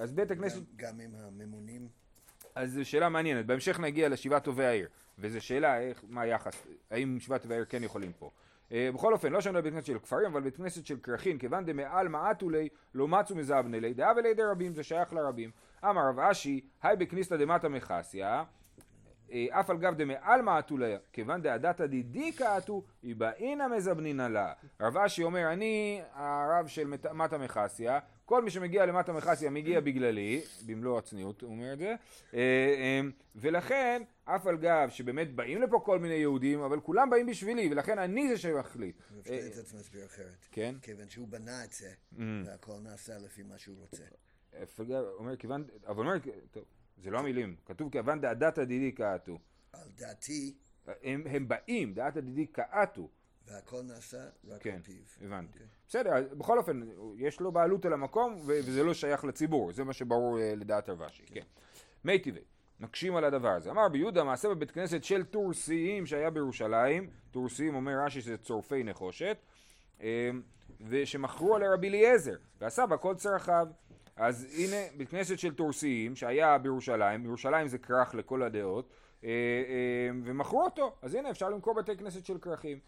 אז 0.00 0.12
בית 0.12 0.30
הכנסת, 0.30 0.62
גם- 0.76 0.88
גם 0.88 1.00
עם 1.00 1.10
הממונים, 1.14 1.88
אז 2.54 2.72
זו 2.72 2.84
שאלה 2.88 3.08
מעניינת, 3.08 3.46
בהמשך 3.46 3.80
נגיע 3.80 4.08
לשבעת 4.08 4.44
טובי 4.44 4.64
העיר, 4.64 4.88
וזו 5.18 5.40
שאלה 5.40 5.80
איך, 5.80 6.04
מה 6.08 6.20
היחס, 6.20 6.66
האם 6.90 7.20
שבעת 7.20 7.42
טובי 7.42 7.54
העיר 7.54 7.66
כן 7.68 7.84
יכולים 7.84 8.12
פה. 8.18 8.30
אה, 8.72 8.90
בכל 8.94 9.12
אופן, 9.12 9.32
לא 9.32 9.40
שנו 9.40 9.62
בית 9.62 9.74
כנסת 9.74 9.86
של 9.86 9.98
כפרים, 9.98 10.26
אבל 10.26 10.40
בית 10.40 10.56
כנסת 10.56 10.86
של 10.86 10.96
כרכין, 11.02 11.38
כיוון 11.38 11.64
דמעל 11.64 12.08
מעטו 12.08 12.50
לי, 12.50 12.68
לא 12.94 13.08
מצו 13.08 13.36
מזבנה 13.36 13.80
לי, 13.80 13.94
דאב 13.94 14.18
אלי 14.18 14.34
דרבים, 14.34 14.74
זה 14.74 14.82
שייך 14.82 15.12
לרבים. 15.12 15.50
אמר 15.84 16.08
רב 16.08 16.18
אשי, 16.20 16.60
היי 16.82 16.96
בכניסתא 16.96 17.36
דמטה 17.36 17.68
מחסיה, 17.68 18.44
אה, 19.32 19.46
אף 19.50 19.70
על 19.70 19.78
גב 19.78 19.94
דמעל 19.94 20.42
מעטו 20.42 20.78
לה, 20.78 20.96
כיוון 21.12 21.42
דעדתא 21.42 21.86
דידיקה 21.86 22.56
עטו, 22.56 22.82
איבאינא 23.04 23.68
מזבנינא 23.68 24.22
לה. 24.22 24.52
רב 24.80 24.96
אשי 24.96 25.22
אומר, 25.22 25.52
אני 25.52 26.02
הרב 26.12 26.66
של 26.66 26.94
מטה 27.12 27.38
מחסיה, 27.38 27.98
כל 28.30 28.42
מי 28.42 28.50
שמגיע 28.50 28.86
למטה 28.86 29.12
מחסיה 29.12 29.50
מגיע 29.50 29.80
בגללי, 29.80 30.42
במלוא 30.66 30.98
הצניעות 30.98 31.42
הוא 31.42 31.50
אומר 31.50 31.72
את 31.72 31.78
זה, 31.78 31.94
אה, 32.34 32.38
אה, 32.38 33.00
ולכן, 33.34 34.02
אף 34.24 34.46
על 34.46 34.56
גב 34.56 34.88
שבאמת 34.90 35.34
באים 35.34 35.62
לפה 35.62 35.80
כל 35.84 35.98
מיני 35.98 36.14
יהודים, 36.14 36.60
אבל 36.60 36.80
כולם 36.80 37.10
באים 37.10 37.26
בשבילי, 37.26 37.68
ולכן 37.72 37.98
אני 37.98 38.28
זה 38.28 38.38
שמחליט. 38.38 38.96
רב 39.10 39.16
אה, 39.16 39.22
שטייצץ 39.24 39.74
מסביר 39.74 40.04
אחרת. 40.04 40.46
כן? 40.52 40.74
כיוון 40.82 41.10
שהוא 41.10 41.28
בנה 41.28 41.64
את 41.64 41.72
זה, 41.72 41.92
והכל 42.44 42.78
נעשה 42.82 43.18
לפי 43.18 43.42
מה 43.42 43.58
שהוא 43.58 43.76
רוצה. 43.78 44.04
אומר 45.18 45.36
כיוון, 45.36 45.64
אבל 45.86 45.98
אומר, 45.98 46.14
טוב, 46.50 46.64
זה 47.02 47.10
לא 47.10 47.18
המילים, 47.18 47.56
כתוב 47.66 47.92
כיוון 47.92 48.20
דאדעתא 48.20 48.64
דידי 48.64 49.14
קאתו. 49.14 49.38
על 49.72 49.88
דעתי, 49.96 50.54
הם, 51.02 51.48
באים, 51.48 51.94
אדעתא 51.94 52.20
דידי 52.20 52.62
קאתו. 52.70 53.08
והכל 53.46 53.82
נעשה 53.82 54.28
רק 54.44 54.62
כן, 54.62 54.74
על 54.74 54.82
פיו. 54.82 55.02
הבנתי. 55.20 55.58
בסדר, 55.90 56.12
בכל 56.32 56.58
אופן, 56.58 56.80
יש 57.16 57.40
לו 57.40 57.52
בעלות 57.52 57.84
על 57.86 57.92
המקום, 57.92 58.36
וזה 58.46 58.82
לא 58.82 58.94
שייך 58.94 59.24
לציבור, 59.24 59.72
זה 59.72 59.84
מה 59.84 59.92
שברור 59.92 60.38
אה, 60.38 60.52
לדעת 60.56 60.88
רב 60.88 61.02
אשי, 61.02 61.22
כן. 61.26 61.40
מיתיבי, 62.04 62.42
מקשים 62.80 63.16
על 63.16 63.24
הדבר 63.24 63.48
הזה. 63.48 63.70
אמר 63.70 63.84
רבי 63.84 63.98
יהודה, 63.98 64.24
מעשה 64.24 64.48
בבית 64.48 64.70
כנסת 64.70 65.04
של 65.04 65.24
טורסיים 65.24 66.06
שהיה 66.06 66.30
בירושלים, 66.30 67.10
טורסיים 67.30 67.74
אומר 67.74 67.92
רש"י 68.04 68.20
שזה 68.20 68.36
צורפי 68.36 68.84
נחושת, 68.84 69.36
אה, 70.02 70.30
ושמכרו 70.88 71.56
עליה 71.56 71.72
רבי 71.72 71.88
אליעזר, 71.88 72.36
ועשה 72.60 72.86
בה 72.86 72.96
כל 72.96 73.14
צרכיו. 73.14 73.66
אז 74.16 74.46
הנה, 74.58 74.76
בית 74.96 75.08
כנסת 75.08 75.38
של 75.38 75.54
טורסיים 75.54 76.16
שהיה 76.16 76.58
בירושלים, 76.58 77.22
בירושלים 77.22 77.68
זה 77.68 77.78
כרך 77.78 78.14
לכל 78.14 78.42
הדעות, 78.42 78.88
אה, 79.24 79.28
אה, 79.28 80.10
ומכרו 80.24 80.64
אותו, 80.64 80.94
אז 81.02 81.14
הנה 81.14 81.30
אפשר 81.30 81.48
למכור 81.48 81.74
בתי 81.74 81.96
כנסת 81.96 82.26
של 82.26 82.38
כרכים. 82.38 82.78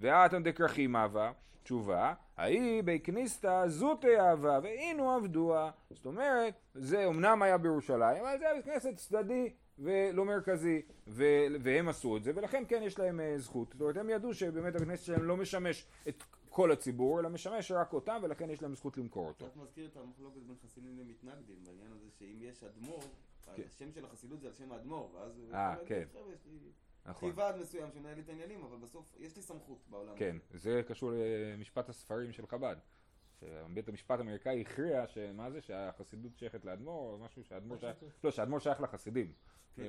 ואתם 0.00 0.42
דכרכים 0.42 0.96
אהבה, 0.96 1.32
תשובה, 1.62 2.14
ההיא 2.36 2.82
בי 2.82 3.00
כניסתא 3.00 3.68
זוטי 3.68 4.20
אהבה, 4.20 4.58
ואינו 4.62 5.12
עבדוה. 5.12 5.70
זאת 5.90 6.06
אומרת, 6.06 6.54
זה 6.74 7.06
אמנם 7.06 7.42
היה 7.42 7.58
בירושלים, 7.58 8.24
אבל 8.24 8.38
זה 8.38 8.44
היה 8.44 8.54
בית 8.54 8.64
כנסת 8.64 8.96
צדדי 8.96 9.52
ולא 9.78 10.24
מרכזי, 10.24 10.82
ו- 11.06 11.46
והם 11.62 11.88
עשו 11.88 12.16
את 12.16 12.24
זה, 12.24 12.32
ולכן 12.34 12.64
כן 12.68 12.82
יש 12.82 12.98
להם 12.98 13.20
אה, 13.20 13.38
זכות. 13.38 13.72
זאת 13.72 13.80
אומרת, 13.80 13.96
הם 13.96 14.10
ידעו 14.10 14.34
שבאמת 14.34 14.74
הבית 14.74 14.88
כנסת 14.88 15.04
שלהם 15.04 15.22
לא 15.22 15.36
משמש 15.36 15.86
את 16.08 16.24
כל 16.50 16.72
הציבור, 16.72 17.20
אלא 17.20 17.28
משמש 17.28 17.72
רק 17.72 17.92
אותם, 17.92 18.20
ולכן 18.22 18.50
יש 18.50 18.62
להם 18.62 18.74
זכות 18.74 18.98
למכור 18.98 19.28
אותו. 19.28 19.46
קצת 19.46 19.56
מזכיר 19.56 19.86
את 19.86 19.96
המחלוקת 19.96 20.42
בין 20.46 20.56
חסידים 20.64 20.98
למתנגדים, 20.98 21.56
בעניין 21.64 21.92
הזה 21.92 22.06
שאם 22.18 22.38
יש 22.40 22.64
אדמו"ר, 22.64 23.00
כן. 23.56 23.62
השם 23.66 23.92
של 23.92 24.04
החסידות 24.04 24.40
זה 24.40 24.46
על 24.46 24.52
שם 24.54 24.72
האדמו"ר, 24.72 25.14
ואז 25.14 25.40
אה, 25.52 25.74
כן. 25.86 26.04
להגיד, 27.06 27.20
"חבר'ה, 27.20 27.22
יש 27.22 27.22
לי 27.22 27.30
נכון. 27.30 27.32
ועד 27.34 27.56
מסוים 27.56 27.92
שמנהל 27.92 28.14
לי 28.14 28.20
את 28.20 28.28
העניינים, 28.28 28.64
אבל 28.64 28.76
בסוף 28.76 29.16
יש 29.18 29.36
לי 29.36 29.42
סמכות 29.42 29.78
בעולם. 29.90 30.16
כן, 30.16 30.36
זה 30.54 30.82
קשור 30.88 31.12
למשפט 31.54 31.88
הספרים 31.88 32.32
של 32.32 32.46
חב"ד. 32.46 32.76
שבית 33.40 33.88
המשפט 33.88 34.18
האמריקאי 34.18 34.60
הכריע 34.60 35.06
שמה 35.06 35.50
זה, 35.50 35.60
שהחסידות 35.60 36.38
שייכת 36.38 36.64
לאדמו"ר, 36.64 37.12
או 37.12 37.18
משהו 37.18 37.44
שהאדמו"ר 37.44 37.78
שייך, 37.78 37.96
לא, 38.24 38.30
שהאדמו"ר 38.30 38.58
שייך 38.60 38.80
לחסידים. 38.80 39.32
כן. 39.76 39.82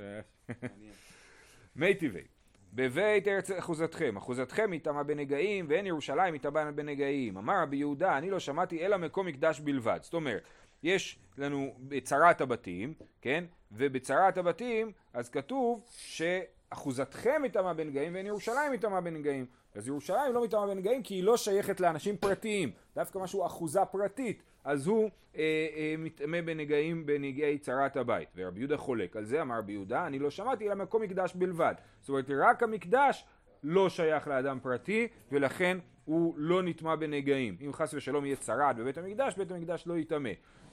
אה. 0.49 0.53
מי 1.75 1.95
טבעי, 1.95 2.23
בבית 2.73 3.27
ארץ 3.27 3.51
אחוזתכם, 3.51 4.17
אחוזתכם 4.17 4.73
יטמע 4.73 5.03
בנגעים, 5.03 5.65
ואין 5.69 5.85
ירושלים 5.85 6.35
יטמע 6.35 6.71
בנגעים. 6.71 7.37
אמר 7.37 7.61
רבי 7.61 7.77
יהודה, 7.77 8.17
אני 8.17 8.29
לא 8.29 8.39
שמעתי 8.39 8.85
אלא 8.85 8.97
מקום 8.97 9.27
מקדש 9.27 9.59
בלבד. 9.59 9.99
זאת 10.01 10.13
אומרת, 10.13 10.43
יש 10.83 11.19
לנו 11.37 11.75
בצרת 11.79 12.41
הבתים, 12.41 12.93
כן? 13.21 13.43
ובצרת 13.71 14.37
הבתים, 14.37 14.91
אז 15.13 15.29
כתוב 15.29 15.83
שאחוזתכם 16.71 17.41
יטמע 17.45 17.73
בנגעים, 17.73 18.13
ואין 18.13 18.25
ירושלים 18.25 18.73
יטמע 18.73 18.99
בנגעים. 18.99 19.45
אז 19.75 19.87
ירושלים 19.87 20.33
לא 20.33 20.43
מטמא 20.43 20.65
בנגעים 20.65 21.03
כי 21.03 21.13
היא 21.13 21.23
לא 21.23 21.37
שייכת 21.37 21.79
לאנשים 21.79 22.17
פרטיים, 22.17 22.71
דווקא 22.95 23.19
משהו 23.19 23.45
אחוזה 23.45 23.85
פרטית, 23.85 24.43
אז 24.63 24.87
הוא 24.87 25.09
אה, 25.35 25.41
אה, 25.75 25.95
מטמא 25.97 26.41
בנגעים 26.41 27.05
בנגעי 27.05 27.57
צרת 27.57 27.97
הבית. 27.97 28.29
ורבי 28.35 28.59
יהודה 28.59 28.77
חולק 28.77 29.15
על 29.15 29.25
זה, 29.25 29.41
אמר 29.41 29.57
רבי 29.57 29.71
יהודה, 29.71 30.07
אני 30.07 30.19
לא 30.19 30.29
שמעתי 30.29 30.67
אלא 30.67 30.75
מקום 30.75 31.01
מקדש 31.01 31.33
בלבד. 31.35 31.73
זאת 32.01 32.09
אומרת, 32.09 32.25
רק 32.29 32.63
המקדש 32.63 33.25
לא 33.63 33.89
שייך 33.89 34.27
לאדם 34.27 34.59
פרטי, 34.61 35.07
ולכן 35.31 35.77
הוא 36.05 36.33
לא 36.37 36.63
נטמע 36.63 36.95
בנגעים. 36.95 37.57
אם 37.65 37.73
חס 37.73 37.93
ושלום 37.93 38.25
יהיה 38.25 38.35
צרת 38.35 38.75
בבית 38.75 38.97
המקדש, 38.97 39.35
בית 39.37 39.51
המקדש 39.51 39.83
לא 39.87 39.97
יטמא. 39.97 40.29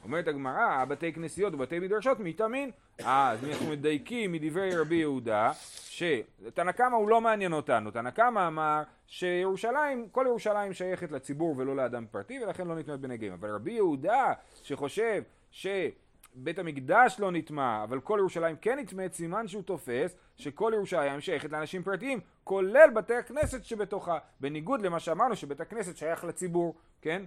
אומרת 0.09 0.29
הגמרא, 0.29 0.67
הבתי 0.69 1.13
כנסיות 1.13 1.55
ובתי 1.55 1.79
מדרשות 1.79 2.21
מטמאים. 2.21 2.71
אה, 3.01 3.31
אז 3.31 3.45
אנחנו 3.45 3.67
מדייקים 3.67 4.33
מדברי 4.33 4.77
רבי 4.77 4.95
יהודה, 4.95 5.53
שתנא 5.85 6.73
קמא 6.73 6.97
הוא 6.97 7.09
לא 7.09 7.21
מעניין 7.21 7.53
אותנו. 7.53 7.91
תנא 7.91 8.11
קמא 8.11 8.47
אמר 8.47 8.83
שירושלים, 9.07 10.09
כל 10.13 10.25
ירושלים 10.29 10.73
שייכת 10.73 11.13
לציבור 11.13 11.55
ולא 11.57 11.77
לאדם 11.77 12.07
פרטי, 12.11 12.39
ולכן 12.45 12.67
לא 12.69 12.75
נטמאת 12.75 13.01
בנגעים. 13.01 13.33
אבל 13.33 13.51
רבי 13.51 13.73
יהודה, 13.73 14.33
שחושב 14.63 15.23
שבית 15.51 16.59
המקדש 16.59 17.17
לא 17.19 17.33
נטמע, 17.33 17.85
אבל 17.85 18.01
כל 18.01 18.17
ירושלים 18.19 18.57
כן 18.61 18.79
נטמאת, 18.79 19.15
סימן 19.15 19.49
שהוא 19.49 19.63
תופס 19.63 20.17
שכל 20.37 20.73
ירושלים 20.75 21.21
שייכת 21.21 21.53
לאנשים 21.53 21.83
פרטיים, 21.83 22.21
כולל 22.45 22.91
בתי 22.95 23.15
הכנסת 23.15 23.65
שבתוכה, 23.65 24.19
בניגוד 24.41 24.83
למה 24.83 25.01
שאמרנו 25.01 25.37
שבית 25.37 25.61
הכנסת 25.61 25.97
שייך 25.97 26.25
לציבור, 26.25 26.75
כן? 27.03 27.23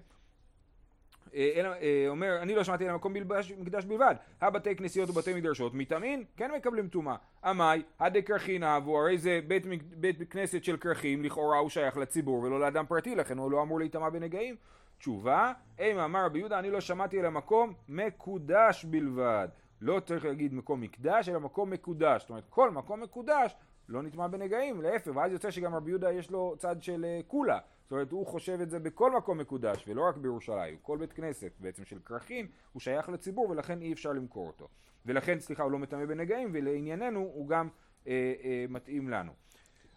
אה, 1.36 1.52
אלא, 1.56 1.70
אה, 1.70 2.06
אומר, 2.08 2.38
אני 2.42 2.56
לא 2.56 2.64
שמעתי 2.64 2.88
על 2.90 2.96
בלבש- 3.14 3.52
מקדש 3.52 3.86
בלבד, 3.86 4.16
הבתי 4.42 4.76
כנסיות 4.76 5.10
ובתי 5.10 5.34
מדרשות 5.34 5.74
מטמאים, 5.74 6.24
כן 6.38 6.52
מקבלים 6.58 6.88
טומאה. 6.88 7.16
עמאי, 7.44 7.84
הדי 8.00 8.24
כרכין 8.24 8.64
אהבו, 8.64 9.00
הרי 9.00 9.18
זה 9.18 9.40
בית, 9.48 9.66
בית 9.96 10.32
כנסת 10.34 10.64
של 10.64 10.78
כרכים, 10.78 11.24
לכאורה 11.24 11.58
הוא 11.58 11.70
שייך 11.70 11.98
לציבור 11.98 12.44
ולא 12.44 12.60
לאדם 12.60 12.86
פרטי, 12.86 13.16
לכן 13.16 13.38
הוא 13.38 13.52
לא 13.52 13.62
אמור 13.62 13.80
להיטמע 13.80 14.10
בנגעים. 14.10 14.56
תשובה, 15.00 15.54
אימה 15.80 16.06
אמר 16.06 16.26
רבי 16.26 16.40
יהודה, 16.40 16.60
אני 16.60 16.72
לא 16.72 16.82
שמעתי 16.82 17.20
על 17.20 17.26
המקום 17.26 17.74
מקודש 17.90 18.86
בלבד. 18.86 19.48
לא 19.82 20.00
צריך 20.00 20.26
להגיד 20.26 20.54
מקום 20.54 20.82
מקדש, 20.82 21.30
אלא 21.30 21.40
מקום 21.40 21.70
מקודש. 21.70 22.22
זאת 22.22 22.30
אומרת, 22.30 22.44
כל 22.50 22.72
מקום 22.72 23.02
מקודש 23.02 23.56
לא 23.90 24.04
נטמע 24.04 24.28
בנגעים, 24.28 24.82
להפך, 24.82 25.12
ואז 25.16 25.32
יוצא 25.32 25.52
שגם 25.52 25.76
רבי 25.76 25.90
יהודה 25.90 26.12
יש 26.12 26.32
לו 26.32 26.56
צד 26.58 26.84
של 26.84 27.06
אה, 27.06 27.20
קולה. 27.28 27.60
זאת 27.92 27.94
אומרת, 27.94 28.12
הוא 28.12 28.28
חושב 28.28 28.62
את 28.62 28.70
זה 28.70 28.80
בכל 28.80 29.12
מקום 29.12 29.38
מקודש, 29.38 29.84
ולא 29.88 30.08
רק 30.08 30.18
בירושלים, 30.18 30.78
כל 30.82 30.98
בית 30.98 31.14
כנסת 31.14 31.52
בעצם 31.60 31.86
של 31.86 32.00
כרכים, 32.06 32.48
הוא 32.74 32.82
שייך 32.82 33.10
לציבור 33.10 33.50
ולכן 33.50 33.82
אי 33.82 33.94
אפשר 33.94 34.14
למכור 34.14 34.48
אותו. 34.48 34.68
ולכן, 35.06 35.40
סליחה, 35.40 35.64
הוא 35.64 35.72
לא 35.72 35.80
מטמא 35.80 36.06
בנגעים, 36.06 36.50
ולענייננו 36.54 37.20
הוא 37.20 37.48
גם 37.48 37.70
אה, 38.08 38.34
אה, 38.44 38.66
מתאים 38.70 39.10
לנו. 39.10 39.32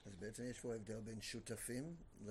אז 0.07 0.17
בעצם 0.17 0.43
יש 0.51 0.61
פה 0.61 0.75
הבדל 0.75 1.01
בין 1.01 1.21
שותפים 1.21 1.95
ל... 2.27 2.31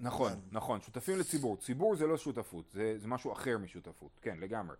נכון, 0.00 0.28
כולם. 0.28 0.42
נכון, 0.52 0.80
שותפים 0.80 1.18
לציבור. 1.18 1.56
ציבור 1.56 1.96
זה 1.96 2.06
לא 2.06 2.16
שותפות, 2.16 2.70
זה, 2.70 2.98
זה 2.98 3.08
משהו 3.08 3.32
אחר 3.32 3.58
משותפות, 3.58 4.18
כן, 4.22 4.36
לגמרי. 4.40 4.76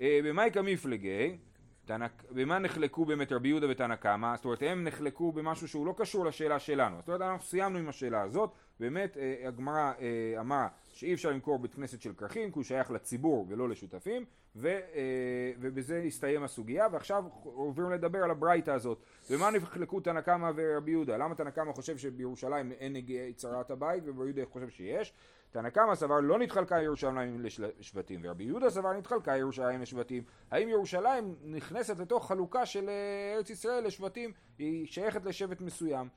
אה, 0.00 0.20
במאי 0.24 0.50
כמפלגי, 0.52 1.38
תנא- 1.84 2.06
במה 2.30 2.58
נחלקו 2.58 3.04
באמת 3.04 3.32
רבי 3.32 3.48
יהודה 3.48 3.66
ותנא 3.70 3.96
קמא? 3.96 4.36
זאת 4.36 4.44
אומרת, 4.44 4.62
הם 4.62 4.84
נחלקו 4.84 5.32
במשהו 5.32 5.68
שהוא 5.68 5.86
לא 5.86 5.94
קשור 5.96 6.24
לשאלה 6.24 6.58
שלנו. 6.58 6.96
זאת 6.96 7.08
אומרת, 7.08 7.20
אנחנו 7.20 7.46
סיימנו 7.46 7.78
עם 7.78 7.88
השאלה 7.88 8.22
הזאת. 8.22 8.50
באמת, 8.80 9.16
אה, 9.16 9.48
הגמרא 9.48 9.92
אה, 10.00 10.40
אמרה 10.40 10.68
שאי 10.92 11.14
אפשר 11.14 11.30
למכור 11.30 11.58
בית 11.58 11.74
כנסת 11.74 12.00
של 12.00 12.12
כרכים, 12.14 12.50
כי 12.50 12.54
הוא 12.54 12.64
שייך 12.64 12.90
לציבור 12.90 13.46
ולא 13.48 13.68
לשותפים, 13.68 14.24
ו, 14.56 14.68
אה, 14.68 15.52
ובזה 15.60 16.02
הסתיים 16.06 16.42
הסוגיה, 16.42 16.86
ועכשיו 16.92 17.24
עוברים 17.42 17.90
לדבר 17.90 18.24
על 18.24 18.30
הברייתא 18.30 18.70
הזאת. 18.70 18.98
במה 19.30 19.50
נחלקו 19.50 20.00
תנא 20.00 20.20
קמא 20.20 20.50
ורבי 20.56 20.90
יהודה? 20.90 21.16
למה 21.16 21.34
תנא 21.34 21.50
קמא 21.50 21.72
חושב 21.72 21.98
שבירושלים 21.98 22.72
אין 22.72 22.92
נגעי 22.92 23.32
צרת 23.32 23.70
הבית, 23.70 24.02
ורבי 24.06 24.24
יהודה 24.24 24.42
חושב 24.52 24.68
שיש? 24.68 25.12
תנא 25.50 25.70
קמא 25.70 25.94
סבר 25.94 26.20
לא 26.20 26.38
נתחלקה 26.38 26.82
ירושלים 26.82 27.40
לשבטים, 27.78 28.20
ורבי 28.22 28.44
יהודה 28.44 28.70
סבר 28.70 28.92
נתחלקה 28.92 29.36
ירושלים 29.36 29.82
לשבטים. 29.82 30.22
האם 30.50 30.68
ירושלים 30.68 31.34
נכנסת 31.44 31.98
לתוך 31.98 32.28
חלוקה 32.28 32.66
של 32.66 32.90
ארץ 33.36 33.50
ישראל 33.50 33.84
לשבטים, 33.84 34.32
היא 34.58 34.86
שייכת 34.86 35.24
לשבט 35.24 35.60
מסוים? 35.60 36.08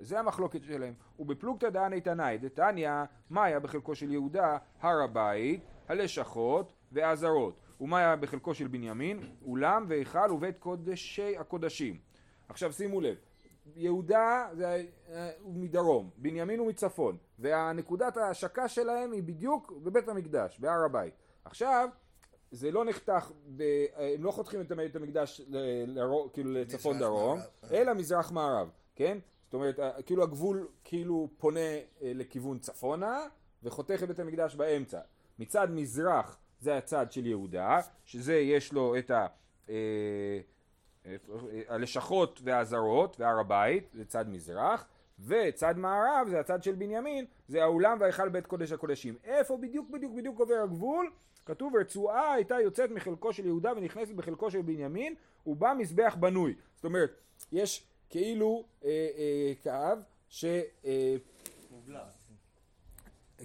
זה 0.00 0.18
המחלוקת 0.18 0.64
שלהם. 0.64 0.94
ובפלוגתא 1.18 1.68
דעני 1.68 2.00
תנאי, 2.00 2.38
דתניא, 2.38 2.90
מה 3.30 3.44
היה 3.44 3.60
בחלקו 3.60 3.94
של 3.94 4.12
יהודה? 4.12 4.58
הר 4.80 5.02
הבית, 5.02 5.64
הלשכות 5.88 6.72
והעזרות. 6.92 7.60
ומה 7.80 7.98
היה 7.98 8.16
בחלקו 8.16 8.54
של 8.54 8.68
בנימין? 8.68 9.20
אולם 9.44 9.84
והיכל 9.88 10.32
ובית 10.32 10.58
קודשי 10.58 11.36
הקודשים. 11.36 11.98
עכשיו 12.48 12.72
שימו 12.72 13.00
לב, 13.00 13.16
יהודה 13.76 14.48
זה, 14.52 14.84
אה, 15.08 15.30
הוא 15.40 15.54
מדרום, 15.54 16.10
בנימין 16.16 16.58
הוא 16.58 16.68
מצפון, 16.68 17.16
והנקודת 17.38 18.16
ההשקה 18.16 18.68
שלהם 18.68 19.12
היא 19.12 19.22
בדיוק 19.22 19.72
בבית 19.82 20.08
המקדש, 20.08 20.60
בהר 20.60 20.84
הבית. 20.84 21.14
עכשיו, 21.44 21.88
זה 22.50 22.70
לא 22.70 22.84
נחתך, 22.84 23.30
ב, 23.56 23.62
אה, 23.62 24.14
הם 24.14 24.24
לא 24.24 24.30
חותכים 24.30 24.60
את 24.60 24.72
בית 24.72 24.96
המקדש 24.96 25.40
ל, 25.48 25.56
ל, 25.86 26.00
כאילו 26.32 26.52
לצפון 26.52 26.98
דרום, 26.98 27.38
מערב. 27.38 27.72
אלא 27.72 27.94
מזרח 27.94 28.32
מערב, 28.32 28.70
כן? 28.94 29.18
זאת 29.50 29.54
אומרת, 29.54 29.78
כאילו 30.06 30.22
הגבול 30.22 30.68
כאילו 30.84 31.28
פונה 31.38 31.60
אה, 31.60 32.12
לכיוון 32.14 32.58
צפונה, 32.58 33.20
וחותך 33.62 34.02
את 34.02 34.08
בית 34.08 34.18
המקדש 34.18 34.54
באמצע. 34.54 35.00
מצד 35.38 35.68
מזרח 35.70 36.38
זה 36.60 36.76
הצד 36.76 37.12
של 37.12 37.26
יהודה, 37.26 37.80
שזה 38.04 38.34
יש 38.34 38.72
לו 38.72 38.98
את 38.98 39.10
ה... 39.10 39.26
אה, 39.68 39.74
אה, 41.06 41.16
הלשכות 41.68 42.40
והעזרות 42.44 43.20
והר 43.20 43.40
הבית, 43.40 43.90
זה 43.92 44.04
צד 44.04 44.28
מזרח, 44.28 44.86
וצד 45.26 45.78
מערב 45.78 46.26
זה 46.30 46.40
הצד 46.40 46.62
של 46.62 46.74
בנימין, 46.74 47.24
זה 47.48 47.62
האולם 47.62 47.96
וההיכל 48.00 48.28
בית 48.28 48.46
קודש 48.46 48.72
הקודשים. 48.72 49.14
איפה 49.24 49.56
בדיוק 49.56 49.90
בדיוק 49.90 50.12
בדיוק 50.14 50.40
עובר 50.40 50.60
הגבול? 50.64 51.10
כתוב 51.46 51.76
רצועה 51.76 52.32
הייתה 52.32 52.60
יוצאת 52.60 52.90
מחלקו 52.90 53.32
של 53.32 53.46
יהודה 53.46 53.72
ונכנסת 53.76 54.14
בחלקו 54.14 54.50
של 54.50 54.62
בנימין, 54.62 55.14
ובה 55.46 55.74
מזבח 55.74 56.16
בנוי. 56.20 56.54
זאת 56.74 56.84
אומרת, 56.84 57.10
יש 57.52 57.89
כאילו 58.10 58.64
אה, 58.84 59.08
אה, 59.18 59.52
קו 59.62 60.02
ש... 60.28 60.44
אה. 60.84 61.16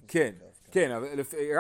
כן, 0.08 0.36
כן, 0.72 0.92
אבל 0.92 1.08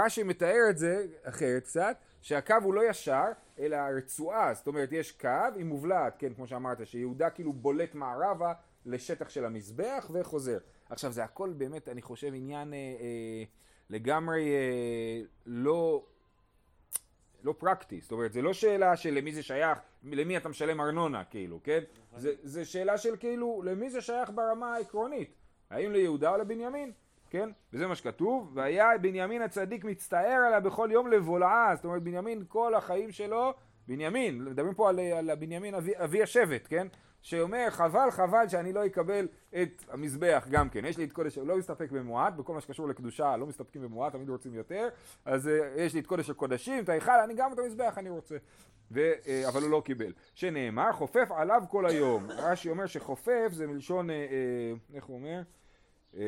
רש"י 0.05 0.23
מתאר 0.23 0.69
את 0.69 0.77
זה 0.77 1.05
אחרת 1.23 1.63
קצת, 1.63 1.97
שהקו 2.21 2.55
הוא 2.63 2.73
לא 2.73 2.89
ישר, 2.89 3.25
אלא 3.59 3.77
רצועה, 3.97 4.53
זאת 4.53 4.67
אומרת 4.67 4.91
יש 4.91 5.11
קו 5.11 5.29
עם 5.55 5.67
מובלעת, 5.67 6.15
כן, 6.19 6.33
כמו 6.33 6.47
שאמרת, 6.47 6.87
שיהודה 6.87 7.29
כאילו 7.29 7.53
בולט 7.53 7.95
מערבה 7.95 8.53
לשטח 8.85 9.29
של 9.29 9.45
המזבח 9.45 10.09
וחוזר. 10.13 10.57
עכשיו 10.89 11.11
זה 11.11 11.23
הכל 11.23 11.53
באמת, 11.57 11.89
אני 11.89 12.01
חושב, 12.01 12.31
עניין 12.33 12.73
אה, 12.73 12.77
אה, 12.77 13.43
לגמרי 13.89 14.49
אה, 14.49 15.21
לא... 15.45 16.05
לא 17.45 17.53
פרקטי, 17.57 17.99
זאת 18.01 18.11
אומרת, 18.11 18.33
זה 18.33 18.41
לא 18.41 18.53
שאלה 18.53 18.97
של 18.97 19.13
למי 19.13 19.31
זה 19.31 19.43
שייך, 19.43 19.79
למי 20.03 20.37
אתה 20.37 20.49
משלם 20.49 20.81
ארנונה, 20.81 21.23
כאילו, 21.23 21.59
כן? 21.63 21.79
זה, 22.17 22.33
זה 22.43 22.65
שאלה 22.65 22.97
של 22.97 23.15
כאילו, 23.17 23.61
למי 23.65 23.89
זה 23.89 24.01
שייך 24.01 24.29
ברמה 24.35 24.75
העקרונית? 24.75 25.35
האם 25.69 25.91
ליהודה 25.91 26.29
או 26.29 26.37
לבנימין? 26.37 26.91
כן? 27.29 27.49
וזה 27.73 27.87
מה 27.87 27.95
שכתוב, 27.95 28.51
והיה 28.53 28.97
בנימין 29.01 29.41
הצדיק 29.41 29.85
מצטער 29.85 30.41
עליה 30.47 30.59
בכל 30.59 30.89
יום 30.91 31.07
לבולעה, 31.07 31.75
זאת 31.75 31.85
אומרת, 31.85 32.03
בנימין 32.03 32.43
כל 32.47 32.75
החיים 32.75 33.11
שלו, 33.11 33.53
בנימין, 33.87 34.43
מדברים 34.43 34.73
פה 34.73 34.89
על, 34.89 34.99
על 34.99 35.35
בנימין 35.35 35.75
אבי, 35.75 35.91
אבי 35.95 36.23
השבט, 36.23 36.67
כן? 36.69 36.87
שאומר, 37.25 37.67
חבל 37.69 38.11
חבל 38.11 38.47
שאני 38.47 38.73
לא 38.73 38.85
אקבל 38.85 39.27
את 39.61 39.83
המזבח 39.89 40.47
גם 40.49 40.69
כן, 40.69 40.85
יש 40.85 40.97
לי 40.97 41.03
את 41.03 41.11
קודש, 41.11 41.37
לא 41.37 41.57
מסתפק 41.57 41.91
במועט, 41.91 42.33
בכל 42.33 42.53
מה 42.53 42.61
שקשור 42.61 42.87
לקדושה 42.87 43.37
לא 43.37 43.45
מסתפקים 43.45 43.81
במועט, 43.81 44.13
תמיד 44.13 44.29
רוצים 44.29 44.53
יותר, 44.53 44.89
אז 45.25 45.47
אה, 45.47 45.73
יש 45.75 45.93
לי 45.93 45.99
את 45.99 46.07
קודש 46.07 46.29
הקודשים, 46.29 46.83
את 46.83 46.89
ההיכל, 46.89 47.19
אני 47.23 47.33
גם 47.33 47.53
את 47.53 47.59
המזבח 47.59 47.97
אני 47.97 48.09
רוצה, 48.09 48.35
ו, 48.91 49.11
אה, 49.27 49.47
אבל 49.47 49.61
הוא 49.61 49.69
לא 49.69 49.81
קיבל. 49.85 50.13
שנאמר, 50.35 50.91
חופף 50.91 51.27
עליו 51.31 51.63
כל 51.69 51.85
היום, 51.85 52.31
רש"י 52.31 52.69
אומר 52.69 52.85
שחופף 52.85 53.49
זה 53.51 53.67
מלשון, 53.67 54.09
אה, 54.09 54.15
אה, 54.15 54.73
איך 54.93 55.05
הוא 55.05 55.15
אומר? 55.15 55.41
אה, 56.17 56.23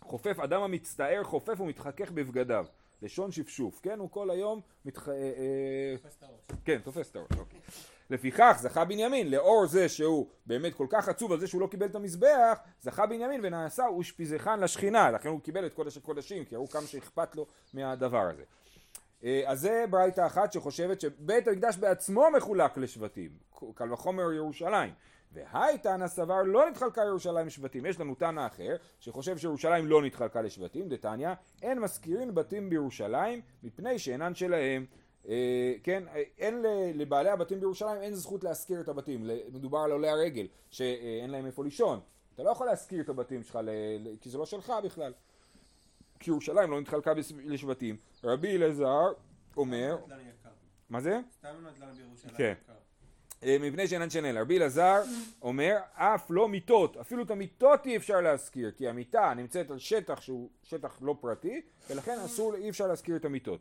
חופף, 0.00 0.38
אדם 0.38 0.62
המצטער 0.62 1.24
חופף 1.24 1.60
ומתחכך 1.60 2.10
בבגדיו, 2.10 2.66
לשון 3.02 3.32
שפשוף, 3.32 3.80
כן? 3.82 3.98
הוא 3.98 4.10
כל 4.10 4.30
היום 4.30 4.60
מתח... 4.84 5.08
אה, 5.08 5.14
אה, 5.14 5.94
כן, 6.64 6.78
תופס 6.78 7.10
את 7.10 7.16
הראש, 7.16 7.38
אוקיי. 7.38 7.60
לפיכך 8.12 8.56
זכה 8.60 8.84
בנימין, 8.84 9.30
לאור 9.30 9.66
זה 9.66 9.88
שהוא 9.88 10.26
באמת 10.46 10.74
כל 10.74 10.86
כך 10.90 11.08
עצוב 11.08 11.32
על 11.32 11.40
זה 11.40 11.46
שהוא 11.46 11.60
לא 11.60 11.66
קיבל 11.66 11.86
את 11.86 11.94
המזבח, 11.94 12.58
זכה 12.80 13.06
בנימין 13.06 13.40
ונעשה 13.42 13.86
אושפיזכן 13.86 14.60
לשכינה, 14.60 15.10
לכן 15.10 15.28
הוא 15.28 15.40
קיבל 15.40 15.66
את 15.66 15.74
קודש 15.74 15.96
הקודשים, 15.96 16.44
כי 16.44 16.56
ראו 16.56 16.68
כמה 16.68 16.82
שאכפת 16.82 17.36
לו 17.36 17.46
מהדבר 17.74 18.28
הזה. 18.30 18.42
אה, 19.24 19.42
אז 19.46 19.60
זה 19.60 19.84
ברייתא 19.90 20.26
אחת 20.26 20.52
שחושבת 20.52 21.00
שבית 21.00 21.48
המקדש 21.48 21.76
בעצמו 21.76 22.26
מחולק 22.36 22.76
לשבטים, 22.76 23.30
קל 23.74 23.92
וחומר 23.92 24.32
ירושלים. 24.32 24.92
והי 25.32 25.78
תנא 25.78 26.08
סבר 26.08 26.42
לא 26.42 26.70
נתחלקה 26.70 27.00
ירושלים 27.00 27.46
לשבטים. 27.46 27.86
יש 27.86 28.00
לנו 28.00 28.14
תנא 28.14 28.46
אחר 28.46 28.76
שחושב 29.00 29.38
שירושלים 29.38 29.86
לא 29.86 30.02
נתחלקה 30.02 30.42
לשבטים, 30.42 30.88
דתניא, 30.88 31.30
אין 31.62 31.78
מזכירים 31.78 32.34
בתים 32.34 32.70
בירושלים 32.70 33.40
מפני 33.62 33.98
שאינן 33.98 34.34
שלהם. 34.34 34.86
אה, 35.28 35.74
כן, 35.82 36.02
אין 36.38 36.62
לבעלי 36.94 37.30
הבתים 37.30 37.60
בירושלים 37.60 38.02
אין 38.02 38.14
זכות 38.14 38.44
להשכיר 38.44 38.80
את 38.80 38.88
הבתים, 38.88 39.30
מדובר 39.52 39.78
על 39.78 39.92
עולי 39.92 40.08
הרגל 40.08 40.46
שאין 40.70 41.30
להם 41.30 41.46
איפה 41.46 41.64
לישון. 41.64 42.00
אתה 42.34 42.42
לא 42.42 42.50
יכול 42.50 42.66
להשכיר 42.66 43.00
את 43.00 43.08
הבתים 43.08 43.42
שלך 43.42 43.58
כי 44.20 44.30
זה 44.30 44.38
לא 44.38 44.46
שלך 44.46 44.72
בכלל. 44.84 45.12
כי 46.20 46.30
ירושלים 46.30 46.70
לא 46.70 46.80
נתחלקה 46.80 47.12
לשבטים. 47.44 47.96
רבי 48.24 48.56
אלעזר 48.56 49.12
אומר... 49.56 49.96
מה 50.90 51.00
זה? 51.00 51.20
סתם 51.38 51.48
נדל"ן 51.48 51.92
בירושלים. 51.92 52.34
כן. 52.36 52.54
אה, 53.42 53.56
מבנה 53.60 53.86
שאינן 53.86 54.10
שנן. 54.10 54.36
רבי 54.36 54.58
אלעזר 54.58 55.02
אומר 55.42 55.78
אף 55.94 56.26
לא 56.30 56.48
מיטות, 56.48 56.96
אפילו 56.96 57.22
את 57.22 57.30
המיטות 57.30 57.86
אי 57.86 57.96
אפשר 57.96 58.20
להשכיר 58.20 58.70
כי 58.70 58.88
המיטה 58.88 59.34
נמצאת 59.36 59.70
על 59.70 59.78
שטח 59.78 60.20
שהוא 60.20 60.48
שטח 60.62 60.98
לא 61.00 61.16
פרטי 61.20 61.60
ולכן 61.90 62.18
אסור, 62.24 62.54
אי 62.54 62.70
אפשר 62.70 62.86
להשכיר 62.86 63.16
את 63.16 63.24
המיטות. 63.24 63.60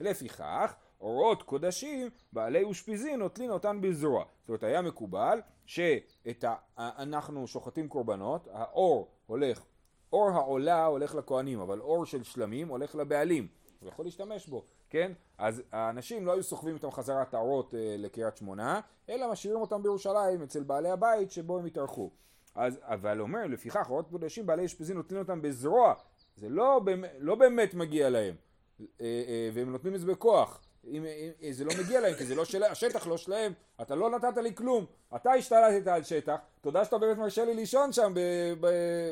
לפיכך 0.00 0.74
אורות 1.02 1.42
קודשים, 1.42 2.10
בעלי 2.32 2.62
אושפיזין 2.62 3.18
נוטלין 3.18 3.50
אותן 3.50 3.80
בזרוע. 3.80 4.24
זאת 4.40 4.48
אומרת, 4.48 4.62
היה 4.62 4.82
מקובל 4.82 5.40
שאנחנו 5.66 7.46
שוחטים 7.46 7.88
קורבנות, 7.88 8.48
האור 8.52 9.08
הולך, 9.26 9.64
אור 10.12 10.30
העולה 10.30 10.86
הולך 10.86 11.14
לכהנים, 11.14 11.60
אבל 11.60 11.80
אור 11.80 12.06
של 12.06 12.22
שלמים 12.22 12.68
הולך 12.68 12.94
לבעלים. 12.94 13.48
הוא 13.80 13.88
יכול 13.88 14.04
להשתמש 14.04 14.46
בו, 14.46 14.64
כן? 14.90 15.12
אז 15.38 15.62
האנשים 15.72 16.26
לא 16.26 16.32
היו 16.32 16.42
סוחבים 16.42 16.74
איתם 16.74 16.90
חזרה 16.90 17.22
את 17.22 17.34
האורות 17.34 17.74
אה, 17.74 17.96
לקריית 17.98 18.36
שמונה, 18.36 18.80
אלא 19.08 19.32
משאירים 19.32 19.60
אותם 19.60 19.82
בירושלים 19.82 20.42
אצל 20.42 20.62
בעלי 20.62 20.90
הבית 20.90 21.30
שבו 21.30 21.58
הם 21.58 21.64
התארחו. 21.64 22.10
אז, 22.54 22.78
אבל 22.82 23.20
אומר, 23.20 23.46
לפיכך 23.46 23.86
אורות 23.90 24.08
קודשים 24.10 24.46
בעלי 24.46 24.64
אשפזין 24.64 24.96
נותנים 24.96 25.20
אותם 25.20 25.42
בזרוע, 25.42 25.94
זה 26.36 26.48
לא, 26.48 26.80
לא 27.18 27.34
באמת 27.34 27.74
מגיע 27.74 28.10
להם, 28.10 28.34
אה, 28.80 28.86
אה, 29.00 29.50
והם 29.54 29.72
נותנים 29.72 29.94
את 29.94 30.00
זה 30.00 30.06
בכוח. 30.06 30.61
אם, 30.86 31.04
אם, 31.42 31.52
זה 31.52 31.64
לא 31.64 31.72
מגיע 31.84 32.00
להם, 32.00 32.14
כי 32.14 32.24
זה 32.26 32.34
לא 32.34 32.44
שלהם, 32.44 32.72
השטח 32.72 33.06
לא 33.06 33.16
שלהם, 33.16 33.52
אתה 33.82 33.94
לא 33.94 34.10
נתת 34.10 34.36
לי 34.36 34.54
כלום, 34.54 34.86
אתה 35.16 35.32
השתלטת 35.32 35.86
על 35.86 36.02
שטח, 36.02 36.36
תודה 36.60 36.84
שאתה 36.84 36.98
באמת 36.98 37.18
מרשה 37.18 37.44
לי 37.44 37.54
לישון 37.54 37.92
שם 37.92 38.12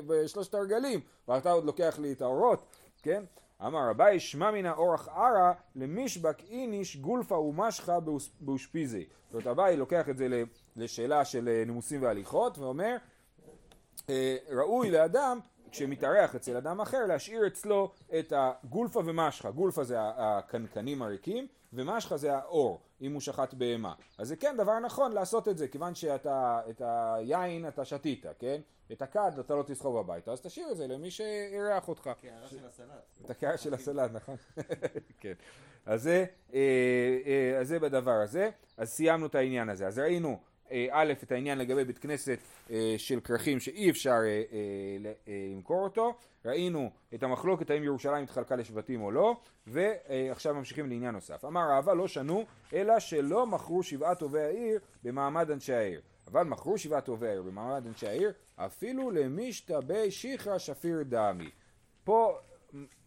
בשלושת 0.06 0.54
הרגלים, 0.54 1.00
ואתה 1.28 1.50
עוד 1.50 1.64
לוקח 1.64 1.98
לי 1.98 2.12
את 2.12 2.22
האורות, 2.22 2.66
כן? 3.02 3.22
אמר 3.66 3.88
רבי 3.90 4.20
שמע 4.20 4.50
מן 4.50 4.66
האורח 4.66 5.08
ערא 5.08 5.52
למישבק 5.76 6.42
איניש 6.50 6.96
גולפה 6.96 7.38
ומשכה 7.38 7.98
באושפיזי. 8.40 9.06
זאת 9.24 9.34
אומרת 9.34 9.46
אביי 9.46 9.76
לוקח 9.76 10.08
את 10.08 10.16
זה 10.16 10.42
לשאלה 10.76 11.24
של 11.24 11.48
אה, 11.48 11.62
נימוסים 11.66 12.02
והליכות 12.02 12.58
ואומר 12.58 12.96
אה, 14.08 14.36
ראוי 14.50 14.90
לאדם 14.90 15.38
כשמתארח 15.70 16.34
אצל 16.34 16.56
אדם 16.56 16.80
אחר 16.80 17.06
להשאיר 17.06 17.46
אצלו 17.46 17.90
את 18.18 18.32
הגולפה 18.36 19.02
ומשכה, 19.04 19.50
גולפה 19.50 19.84
זה 19.84 19.96
הקנקנים 20.00 21.02
הריקים 21.02 21.46
ומשכה 21.72 22.16
זה 22.16 22.36
האור, 22.36 22.80
אם 23.00 23.12
הוא 23.12 23.20
שחט 23.20 23.54
בהמה. 23.54 23.94
אז 24.18 24.28
זה 24.28 24.36
כן 24.36 24.54
דבר 24.58 24.78
נכון 24.78 25.12
לעשות 25.12 25.48
את 25.48 25.58
זה, 25.58 25.68
כיוון 25.68 25.94
שאתה, 25.94 26.60
את 26.70 26.82
היין 26.84 27.68
אתה 27.68 27.84
שתית, 27.84 28.26
כן? 28.38 28.60
את 28.92 29.02
הכד 29.02 29.32
אתה 29.40 29.54
לא 29.54 29.62
תסחוב 29.62 29.96
הביתה, 29.96 30.32
אז 30.32 30.40
תשאיר 30.40 30.70
את 30.72 30.76
זה 30.76 30.86
למי 30.86 31.10
שאירח 31.10 31.88
אותך. 31.88 32.10
קערה 32.20 32.48
של 32.48 32.66
הסלט. 32.66 32.88
את 33.24 33.30
הקערה 33.30 33.58
של 33.58 33.74
הסלט, 33.74 34.10
נכון. 34.12 34.36
כן. 35.20 35.32
אז 35.86 36.02
זה, 36.02 36.24
אה, 36.54 36.58
אה, 37.26 37.58
אז 37.60 37.68
זה 37.68 37.78
בדבר 37.78 38.20
הזה. 38.22 38.50
אז 38.76 38.88
סיימנו 38.88 39.26
את 39.26 39.34
העניין 39.34 39.68
הזה. 39.68 39.86
אז 39.86 39.98
ראינו 39.98 40.38
א', 40.90 41.12
את 41.22 41.32
העניין 41.32 41.58
לגבי 41.58 41.84
בית 41.84 41.98
כנסת 41.98 42.38
אה, 42.71 42.95
של 42.99 43.21
כרכים 43.21 43.60
שאי 43.60 43.90
אפשר 43.90 44.18
אה, 44.25 45.10
למכור 45.54 45.84
אותו, 45.84 46.14
ראינו 46.45 46.90
את 47.14 47.23
המחלוקת 47.23 47.71
האם 47.71 47.84
ירושלים 47.84 48.25
התחלקה 48.25 48.56
לשבטים 48.56 49.02
או 49.02 49.10
לא, 49.10 49.36
ועכשיו 49.66 50.54
ממשיכים 50.54 50.88
לעניין 50.88 51.14
נוסף. 51.14 51.45
אמר 51.45 51.60
רבא 51.71 51.92
לא 51.92 52.08
שנו, 52.08 52.45
אלא 52.75 52.99
שלא 52.99 53.47
מכרו 53.47 53.82
שבעת 53.82 54.18
טובי 54.18 54.40
העיר 54.40 54.80
במעמד 55.04 55.50
אנשי 55.50 55.75
העיר. 55.75 56.00
אבל 56.26 56.42
מכרו 56.42 56.78
שבעת 56.78 57.04
טובי 57.04 57.28
העיר 57.28 57.42
במעמד 57.42 57.86
אנשי 57.86 58.06
העיר, 58.06 58.32
אפילו 58.56 59.10
למשתבי 59.10 60.10
שיחרא 60.10 60.58
שפיר 60.58 61.02
דמי. 61.02 61.50
פה 62.04 62.38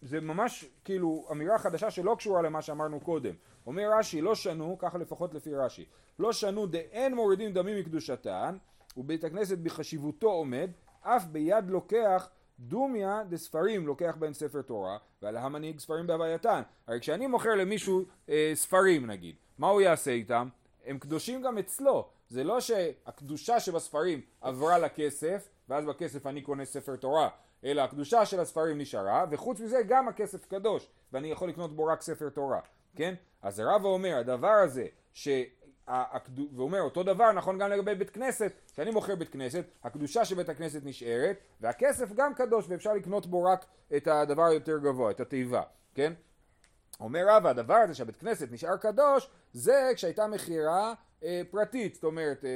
זה 0.01 0.21
ממש 0.21 0.65
כאילו 0.85 1.27
אמירה 1.31 1.57
חדשה 1.57 1.91
שלא 1.91 2.15
קשורה 2.17 2.41
למה 2.41 2.61
שאמרנו 2.61 2.99
קודם. 2.99 3.33
אומר 3.67 3.91
רש"י 3.99 4.21
לא 4.21 4.35
שנו, 4.35 4.77
ככה 4.79 4.97
לפחות 4.97 5.33
לפי 5.33 5.55
רש"י, 5.55 5.85
לא 6.19 6.33
שנו 6.33 6.65
דאין 6.65 7.15
מורידים 7.15 7.53
דמים 7.53 7.79
מקדושתן, 7.79 8.57
ובית 8.97 9.23
הכנסת 9.23 9.57
בחשיבותו 9.57 10.31
עומד, 10.31 10.69
אף 11.01 11.25
ביד 11.25 11.69
לוקח 11.69 12.29
דומיה 12.59 13.23
דספרים 13.29 13.87
לוקח 13.87 14.15
בהם 14.19 14.33
ספר 14.33 14.61
תורה, 14.61 14.97
ועל 15.21 15.37
המנהיג 15.37 15.79
ספרים 15.79 16.07
בהווייתן. 16.07 16.61
הרי 16.87 16.99
כשאני 16.99 17.27
מוכר 17.27 17.55
למישהו 17.55 18.05
אה, 18.29 18.51
ספרים 18.55 19.07
נגיד, 19.07 19.35
מה 19.57 19.67
הוא 19.67 19.81
יעשה 19.81 20.11
איתם? 20.11 20.47
הם 20.85 20.99
קדושים 20.99 21.41
גם 21.41 21.57
אצלו. 21.57 22.09
זה 22.29 22.43
לא 22.43 22.61
שהקדושה 22.61 23.59
שבספרים 23.59 24.21
עברה 24.41 24.79
לכסף, 24.79 25.47
ואז 25.69 25.85
בכסף 25.85 26.27
אני 26.27 26.41
קונה 26.41 26.65
ספר 26.65 26.95
תורה, 26.95 27.29
אלא 27.65 27.81
הקדושה 27.81 28.25
של 28.25 28.39
הספרים 28.39 28.77
נשארה, 28.77 29.25
וחוץ 29.31 29.59
מזה 29.59 29.81
גם 29.87 30.07
הכסף 30.07 30.45
קדוש, 30.45 30.87
ואני 31.13 31.31
יכול 31.31 31.49
לקנות 31.49 31.75
בו 31.75 31.85
רק 31.85 32.01
ספר 32.01 32.29
תורה, 32.29 32.59
כן? 32.95 33.13
אז 33.41 33.59
הרב 33.59 33.85
אומר, 33.85 34.17
הדבר 34.17 34.47
הזה, 34.47 34.85
ש... 35.13 35.27
ואומר 36.55 36.81
אותו 36.81 37.03
דבר 37.03 37.31
נכון 37.31 37.57
גם 37.57 37.69
לגבי 37.69 37.95
בית 37.95 38.09
כנסת, 38.09 38.51
כשאני 38.73 38.91
מוכר 38.91 39.15
בית 39.15 39.29
כנסת, 39.29 39.65
הקדושה 39.83 40.25
של 40.25 40.35
בית 40.35 40.49
הכנסת 40.49 40.81
נשארת, 40.83 41.37
והכסף 41.61 42.13
גם 42.13 42.33
קדוש 42.33 42.65
ואפשר 42.69 42.93
לקנות 42.93 43.25
בו 43.25 43.43
רק 43.43 43.65
את 43.95 44.07
הדבר 44.07 44.43
היותר 44.43 44.77
גבוה, 44.77 45.11
את 45.11 45.19
התיבה, 45.19 45.61
כן? 45.95 46.13
אומר 46.99 47.25
רבא, 47.27 47.49
הדבר 47.49 47.73
הזה 47.73 47.93
שהבית 47.93 48.15
כנסת 48.15 48.51
נשאר 48.51 48.77
קדוש, 48.77 49.29
זה 49.53 49.91
כשהייתה 49.95 50.27
מכירה 50.27 50.93
אה, 51.23 51.41
פרטית, 51.51 51.95
זאת 51.95 52.03
אומרת, 52.03 52.45
אה, 52.45 52.49
אה, 52.49 52.55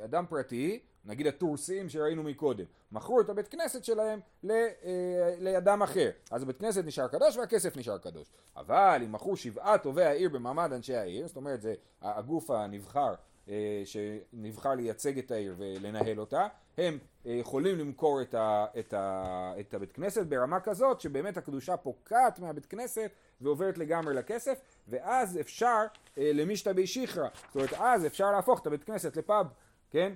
אה, 0.00 0.04
אדם 0.04 0.24
פרטי 0.28 0.80
נגיד 1.06 1.26
התורסים 1.26 1.88
שראינו 1.88 2.22
מקודם, 2.22 2.64
מכרו 2.92 3.20
את 3.20 3.28
הבית 3.28 3.48
כנסת 3.48 3.84
שלהם 3.84 4.20
ל, 4.42 4.50
אה, 4.50 5.34
לאדם 5.40 5.82
אחר, 5.82 6.10
אז 6.30 6.42
הבית 6.42 6.58
כנסת 6.58 6.84
נשאר 6.84 7.08
קדוש 7.08 7.36
והכסף 7.36 7.76
נשאר 7.76 7.98
קדוש. 7.98 8.28
אבל 8.56 9.00
אם 9.04 9.12
מכרו 9.12 9.36
שבעה 9.36 9.78
טובי 9.78 10.04
העיר 10.04 10.28
במעמד 10.28 10.72
אנשי 10.72 10.96
העיר, 10.96 11.26
זאת 11.26 11.36
אומרת 11.36 11.60
זה 11.60 11.74
הגוף 12.02 12.50
הנבחר 12.50 13.14
אה, 13.48 13.82
שנבחר 13.84 14.74
לייצג 14.74 15.18
את 15.18 15.30
העיר 15.30 15.54
ולנהל 15.58 16.20
אותה, 16.20 16.46
הם 16.78 16.98
אה, 17.26 17.32
יכולים 17.32 17.78
למכור 17.78 18.22
את, 18.22 18.34
ה, 18.34 18.66
את, 18.78 18.94
ה, 18.94 19.52
את 19.60 19.74
הבית 19.74 19.92
כנסת 19.92 20.26
ברמה 20.26 20.60
כזאת 20.60 21.00
שבאמת 21.00 21.36
הקדושה 21.36 21.76
פוקעת 21.76 22.38
מהבית 22.38 22.66
כנסת 22.66 23.10
ועוברת 23.40 23.78
לגמרי 23.78 24.14
לכסף, 24.14 24.60
ואז 24.88 25.40
אפשר 25.40 25.82
אה, 26.18 26.30
למשתבי 26.34 26.86
שיחרא, 26.86 27.28
זאת 27.46 27.54
אומרת 27.54 27.72
אז 27.72 28.06
אפשר 28.06 28.30
להפוך 28.30 28.60
את 28.60 28.66
הבית 28.66 28.84
כנסת 28.84 29.16
לפאב, 29.16 29.46
כן? 29.90 30.12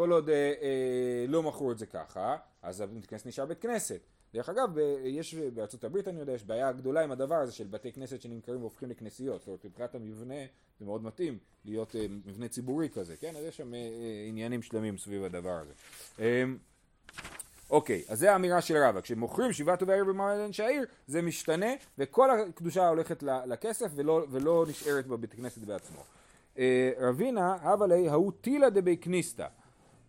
כל 0.00 0.12
עוד 0.12 0.28
אה, 0.28 0.34
אה, 0.34 1.24
לא 1.28 1.42
מכרו 1.42 1.72
את 1.72 1.78
זה 1.78 1.86
ככה, 1.86 2.36
אז 2.62 2.80
הבית 2.80 3.06
כנסת 3.06 3.26
נשאר 3.26 3.46
בית 3.46 3.58
כנסת. 3.58 4.00
דרך 4.34 4.48
אגב, 4.48 4.70
יש 5.04 5.34
בארצות 5.34 5.84
הברית 5.84 6.08
אני 6.08 6.20
יודע, 6.20 6.32
יש 6.32 6.44
בעיה 6.44 6.72
גדולה 6.72 7.04
עם 7.04 7.12
הדבר 7.12 7.34
הזה 7.34 7.52
של 7.52 7.66
בתי 7.66 7.92
כנסת 7.92 8.20
שנמכרים 8.20 8.60
והופכים 8.60 8.90
לכנסיות. 8.90 9.40
זאת 9.40 9.46
אומרת, 9.46 9.64
מבחינת 9.64 9.94
המבנה 9.94 10.34
זה 10.78 10.84
מאוד 10.84 11.04
מתאים 11.04 11.38
להיות 11.64 11.96
אה, 11.96 12.06
מבנה 12.26 12.48
ציבורי 12.48 12.88
כזה, 12.88 13.16
כן? 13.16 13.36
אז 13.36 13.44
יש 13.44 13.56
שם 13.56 13.74
אה, 13.74 13.78
אה, 13.78 14.24
עניינים 14.28 14.62
שלמים 14.62 14.98
סביב 14.98 15.24
הדבר 15.24 15.60
הזה. 15.62 15.72
אה, 16.20 16.44
אוקיי, 17.70 18.02
אז 18.08 18.18
זה 18.18 18.32
האמירה 18.32 18.60
של 18.60 18.76
רבא, 18.76 19.00
כשמוכרים 19.00 19.52
שבעה 19.52 19.76
טובי 19.76 20.04
במעמד 20.04 20.40
אנשי 20.44 20.62
העיר, 20.62 20.84
זה 21.06 21.22
משתנה, 21.22 21.70
וכל 21.98 22.30
הקדושה 22.30 22.88
הולכת 22.88 23.22
לכסף 23.22 23.90
ולא, 23.94 24.26
ולא 24.30 24.66
נשארת 24.68 25.06
בבית 25.06 25.34
כנסת 25.34 25.62
בעצמו. 25.62 26.02
אה, 26.58 26.90
רבינה, 27.00 27.56
הווה 27.62 27.86
ליה, 27.86 28.10
ההוא 28.10 28.32
תילא 28.40 28.68
דבי 28.68 28.96
כניסתא. 28.96 29.46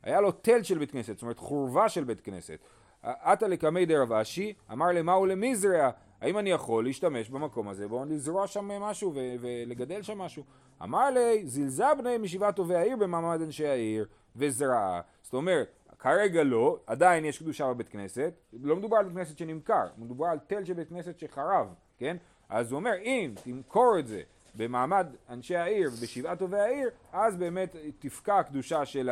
היה 0.04 0.22
לו 0.22 0.32
תל 0.32 0.64
של 0.64 0.78
בית 0.78 0.92
כנסת, 0.92 1.14
זאת 1.14 1.22
אומרת 1.22 1.38
חורבה 1.38 1.90
של 1.90 2.04
בית 2.04 2.22
כנסת. 2.22 2.60
עתה 3.04 3.48
לקמי 3.48 3.86
דרב 3.86 4.12
אשי, 4.12 4.54
אמר 4.72 4.92
למהו 4.92 5.26
למזרע, 5.26 5.90
האם 6.22 6.38
אני 6.38 6.52
יכול 6.52 6.84
להשתמש 6.84 7.30
במקום 7.30 7.68
הזה, 7.68 7.88
בואו 7.88 8.06
לזרוע 8.06 8.48
שם 8.48 8.68
משהו 8.68 9.14
ולגדל 9.16 10.02
שם 10.02 10.18
משהו. 10.18 10.44
אמר 10.84 11.10
לי, 11.10 11.46
זלזה 11.46 11.86
בני 11.98 12.18
משבעת 12.18 12.56
טובי 12.56 12.76
העיר 12.76 12.98
במעמד 12.98 13.42
אנשי 13.42 13.68
העיר, 13.68 14.06
וזרעה. 14.36 15.02
זאת 15.22 15.34
אומרת, 15.34 15.68
כרגע 16.00 16.44
לא, 16.44 16.78
עדיין 16.88 17.26
יש 17.26 17.40
קדושה 17.40 17.74
בבית 17.74 17.90
כנסת, 17.90 18.34
לא 18.54 18.76
מדובר 18.76 18.98
על 18.98 19.06
בית 19.06 19.14
כנסת 19.14 19.38
שנמכר, 19.38 19.88
מדובר 19.98 20.26
על 20.26 20.40
תל 20.48 20.66
של 20.66 20.74
בית 20.74 20.90
כנסת 20.90 21.20
שחרב, 21.20 21.68
כן? 21.98 22.18
אז 22.50 22.72
הוא 22.72 22.78
אומר, 22.80 22.94
אם 23.02 23.34
תמכור 23.44 24.00
את 24.00 24.08
זה 24.08 24.22
במעמד 24.56 25.08
אנשי 25.30 25.56
העיר 25.56 25.90
ובשבעת 25.94 26.40
טובי 26.40 26.60
העיר, 26.60 26.90
אז 27.14 27.38
באמת 27.38 27.76
תפקע 28.00 28.40
הקדושה 28.40 28.86
של 28.86 29.10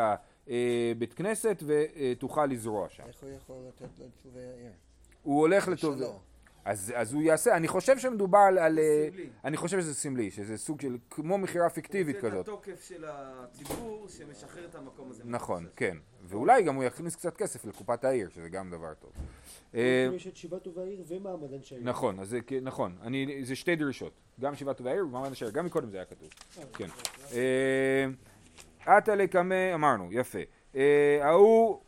הבית 0.49 1.13
כנסת 1.13 1.63
ותוכל 1.65 2.45
לזרוע 2.45 2.89
שם. 2.89 3.03
איך 3.07 3.23
הוא 3.23 3.29
יכול 3.29 3.55
לתת 3.67 3.99
לטובי 3.99 4.39
העיר? 4.39 4.71
הוא 5.23 5.39
הולך 5.39 5.67
לטוב... 5.67 5.97
שלו. 5.97 6.19
אז, 6.65 6.93
אז 6.95 7.13
הוא 7.13 7.21
יעשה, 7.21 7.57
אני 7.57 7.67
חושב 7.67 7.99
שמדובר 7.99 8.39
על... 8.39 8.57
על 8.57 8.79
סמלי. 9.09 9.29
אני 9.45 9.57
חושב 9.57 9.79
שזה 9.79 9.95
סמלי, 9.95 10.31
שזה 10.31 10.57
סוג 10.57 10.81
של, 10.81 10.97
כמו 11.09 11.37
מכירה 11.37 11.69
פיקטיבית 11.69 12.15
זה 12.21 12.27
את 12.27 12.33
כזאת. 12.33 12.47
התוקף 12.47 12.83
של 12.83 13.05
הציבור 13.07 14.07
שמשחרר 14.09 14.65
את 14.65 14.75
המקום 14.75 15.09
הזה. 15.09 15.23
נכון. 15.25 15.67
כן. 15.75 15.97
ואולי 16.23 16.63
גם 16.63 16.75
הוא 16.75 16.83
יכניס 16.83 17.15
קצת 17.15 17.37
כסף 17.37 17.65
לקופת 17.65 18.03
העיר, 18.03 18.29
שזה 18.29 18.49
גם 18.49 18.71
דבר 18.71 18.93
טוב. 18.93 19.11
אה, 19.75 20.09
יש 20.15 20.27
את 20.27 20.37
שיבת 20.37 20.63
טוב 20.63 20.79
העיר 20.79 21.03
ומעמד 21.07 21.53
אנשי 21.53 21.75
העיר. 21.75 21.85
נכון, 21.85 22.19
אז 22.19 22.29
זה, 22.29 22.39
נכון, 22.61 22.97
אני, 23.01 23.45
זה 23.45 23.55
שתי 23.55 23.75
דרישות, 23.75 24.13
גם 24.39 24.55
שיבת 24.55 24.77
טובי 24.77 24.89
העיר 24.89 25.05
ומעמד 25.05 25.31
השער, 25.31 25.49
גם 25.49 25.65
מקודם 25.65 25.89
זה 25.89 25.97
היה 25.97 26.05
כתוב, 26.05 26.29
כן. 26.73 26.87
עתה 28.97 29.15
לקמא, 29.15 29.73
אמרנו, 29.73 30.07
יפה. 30.11 30.39
אה, 30.75 31.19
ההוא, 31.21 31.79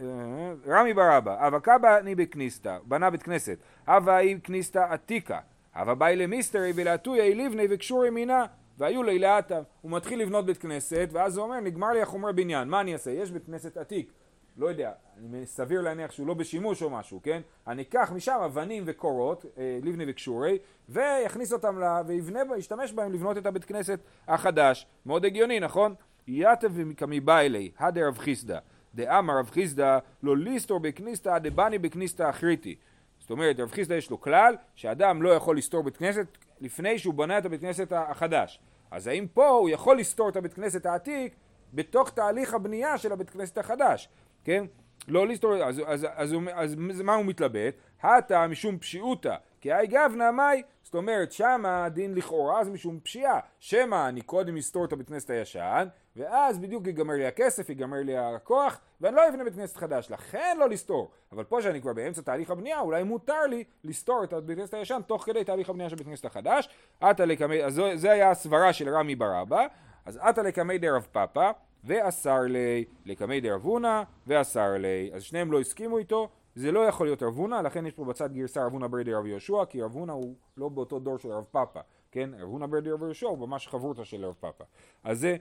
אה, 0.00 0.52
רמי 0.66 0.94
בר 0.94 1.18
אבא, 1.18 1.46
אבא 1.48 1.58
קבא 1.58 2.00
ני 2.04 2.14
בכניסתא, 2.14 2.78
בנה 2.84 3.10
בית 3.10 3.22
כנסת, 3.22 3.58
אבא 3.86 4.18
אי 4.18 4.38
כניסתא 4.44 4.78
עתיקה, 4.78 5.38
אבא 5.74 5.94
באי 5.94 6.16
למיסטרי 6.16 6.72
ולעטויה 6.74 7.34
לבני 7.34 7.66
וקשורי 7.70 8.10
מינה, 8.10 8.46
והיו 8.78 9.02
לי 9.02 9.18
לאטה. 9.18 9.60
הוא 9.80 9.90
מתחיל 9.90 10.22
לבנות 10.22 10.46
בית 10.46 10.58
כנסת, 10.58 11.08
ואז 11.12 11.36
הוא 11.36 11.44
אומר, 11.44 11.60
נגמר 11.60 11.88
לי 11.88 12.02
החומרי 12.02 12.32
בניין, 12.32 12.68
מה 12.68 12.80
אני 12.80 12.92
אעשה? 12.92 13.10
יש 13.10 13.30
בית 13.30 13.46
כנסת 13.46 13.76
עתיק, 13.76 14.12
לא 14.56 14.66
יודע, 14.66 14.92
אני 15.18 15.46
סביר 15.46 15.80
להניח 15.80 16.10
שהוא 16.10 16.26
לא 16.26 16.34
בשימוש 16.34 16.82
או 16.82 16.90
משהו, 16.90 17.20
כן? 17.22 17.40
אני 17.66 17.82
אקח 17.82 18.12
משם 18.14 18.38
אבנים 18.44 18.82
וקורות, 18.86 19.44
אה, 19.58 19.78
לבני 19.82 20.04
וקשורי, 20.08 20.58
ויכניס 20.88 21.52
אותם 21.52 21.78
ל... 21.78 21.84
ויבנה, 22.06 22.40
ישתמש 22.56 22.92
בהם 22.92 23.12
לבנות 23.12 23.36
את 23.36 23.46
הבית 23.46 23.64
כנסת 23.64 24.00
החדש. 24.28 24.86
מאוד 25.06 25.24
הגיוני, 25.24 25.60
נכון? 25.60 25.94
יתב 26.26 26.70
וכמיבא 26.74 27.38
אלי, 27.40 27.70
הדה 27.78 28.08
רב 28.08 28.18
חיסדא, 28.18 28.58
דאמר 28.94 29.38
רב 29.38 29.50
חיסדא, 29.50 29.98
לא 30.22 30.36
ליסטור 30.36 30.80
בכניסתא 30.80 31.38
דבני 31.38 31.78
בכניסתא 31.78 32.30
אחריתי. 32.30 32.76
זאת 33.18 33.30
אומרת, 33.30 33.60
רב 33.60 33.70
חיסדא 33.70 33.94
יש 33.94 34.10
לו 34.10 34.20
כלל 34.20 34.54
שאדם 34.74 35.22
לא 35.22 35.28
יכול 35.28 35.56
לסתור 35.56 35.82
בית 35.82 35.96
כנסת 35.96 36.26
לפני 36.60 36.98
שהוא 36.98 37.14
בנה 37.14 37.38
את 37.38 37.44
הבית 37.46 37.60
כנסת 37.60 37.92
החדש. 37.92 38.60
אז 38.90 39.06
האם 39.06 39.26
פה 39.34 39.48
הוא 39.48 39.70
יכול 39.70 39.98
לסתור 39.98 40.28
את 40.28 40.36
הבית 40.36 40.54
כנסת 40.54 40.86
העתיק 40.86 41.34
בתוך 41.74 42.10
תהליך 42.10 42.54
הבנייה 42.54 42.98
של 42.98 43.12
הבית 43.12 43.30
כנסת 43.30 43.58
החדש, 43.58 44.08
כן? 44.44 44.64
לא 45.08 45.26
לסתור, 45.26 45.54
אז, 45.54 45.82
אז, 45.86 46.06
אז, 46.14 46.32
הוא- 46.32 46.42
אז, 46.54 46.76
אז 46.90 47.00
מה 47.00 47.14
הוא 47.14 47.24
מתלבט? 47.24 47.74
הטה 48.02 48.46
משום 48.46 48.78
פשיעותא, 48.78 49.34
כי 49.60 49.72
היי 49.72 49.86
גבנה 49.86 50.30
מאי, 50.30 50.62
זאת 50.82 50.94
אומרת 50.94 51.32
שמה 51.32 51.84
הדין 51.84 52.14
לכאורה 52.14 52.64
זה 52.64 52.70
משום 52.70 53.00
פשיעה, 53.00 53.40
שמא 53.60 54.08
אני 54.08 54.20
קודם 54.20 54.56
אסתור 54.56 54.84
את 54.84 54.92
הבית 54.92 55.08
כנסת 55.08 55.30
הישן, 55.30 55.86
ואז 56.16 56.58
בדיוק 56.58 56.86
ייגמר 56.86 57.14
לי 57.14 57.26
הכסף, 57.26 57.68
ייגמר 57.68 57.96
לי 58.02 58.16
הכוח, 58.16 58.80
ואני 59.00 59.16
לא 59.16 59.28
אבנה 59.28 59.44
בית 59.44 59.54
כנסת 59.54 59.76
חדש, 59.76 60.10
לכן 60.10 60.56
לא 60.60 60.68
לסתור. 60.68 61.10
אבל 61.32 61.44
פה 61.44 61.62
שאני 61.62 61.80
כבר 61.80 61.92
באמצע 61.92 62.22
תהליך 62.22 62.50
הבנייה, 62.50 62.80
אולי 62.80 63.02
מותר 63.02 63.46
לי 63.50 63.64
לסתור 63.84 64.24
את 64.24 64.32
הבית 64.32 64.58
כנסת 64.58 64.74
הישן 64.74 65.00
תוך 65.06 65.24
כדי 65.24 65.44
תהליך 65.44 65.70
הבנייה 65.70 65.90
של 65.90 65.96
בית 65.96 66.06
כנסת 66.06 66.24
החדש. 66.24 66.68
לקמי, 67.02 67.64
אז 67.64 67.74
זו- 67.74 67.96
זה 67.96 68.10
היה 68.10 68.30
הסברה 68.30 68.72
של 68.72 68.88
רמי 68.88 69.14
בר 69.16 69.42
אבא, 69.42 69.66
אז 70.04 70.18
עתה 70.22 70.42
לקמי 70.42 70.78
דרב 70.78 71.06
פאפא, 71.12 71.50
ואסר 71.84 72.40
לי, 72.40 72.84
לקמי 73.04 73.40
דרב 73.40 73.62
הונא, 73.64 74.02
ואסר 74.26 74.72
לי. 74.78 75.10
אז 75.14 75.22
שניהם 75.22 75.52
לא 75.52 75.60
הסכימו 75.60 75.98
איתו, 75.98 76.28
זה 76.54 76.72
לא 76.72 76.80
יכול 76.80 77.06
להיות 77.06 77.22
רב 77.22 77.36
הונא, 77.36 77.54
לכן 77.54 77.86
יש 77.86 77.94
פה 77.94 78.04
בצד 78.04 78.32
גרסה 78.32 78.66
רב 78.66 78.72
הונא 78.72 78.86
ברי 78.86 79.04
דרב 79.04 79.26
יהושע, 79.26 79.64
כי 79.64 79.82
רב 79.82 79.92
הונא 79.92 80.12
הוא 80.12 80.34
לא 80.56 80.68
באותו 80.68 80.98
דור 80.98 81.18
של 81.18 81.32
רב 81.32 81.44
פאפא, 81.50 81.80
כן? 82.10 82.30
רב 82.34 82.48
הונא 82.48 82.66
ברי 82.66 82.80
דרב 82.80 83.02
יהושע 83.02 83.26
הוא 83.26 83.38
ממש 83.38 83.68
חברותא 83.68 84.04
של 84.04 84.24
רב 84.24 84.34
פאפא. 84.40 84.64
אז 85.04 85.20
זה... 85.20 85.36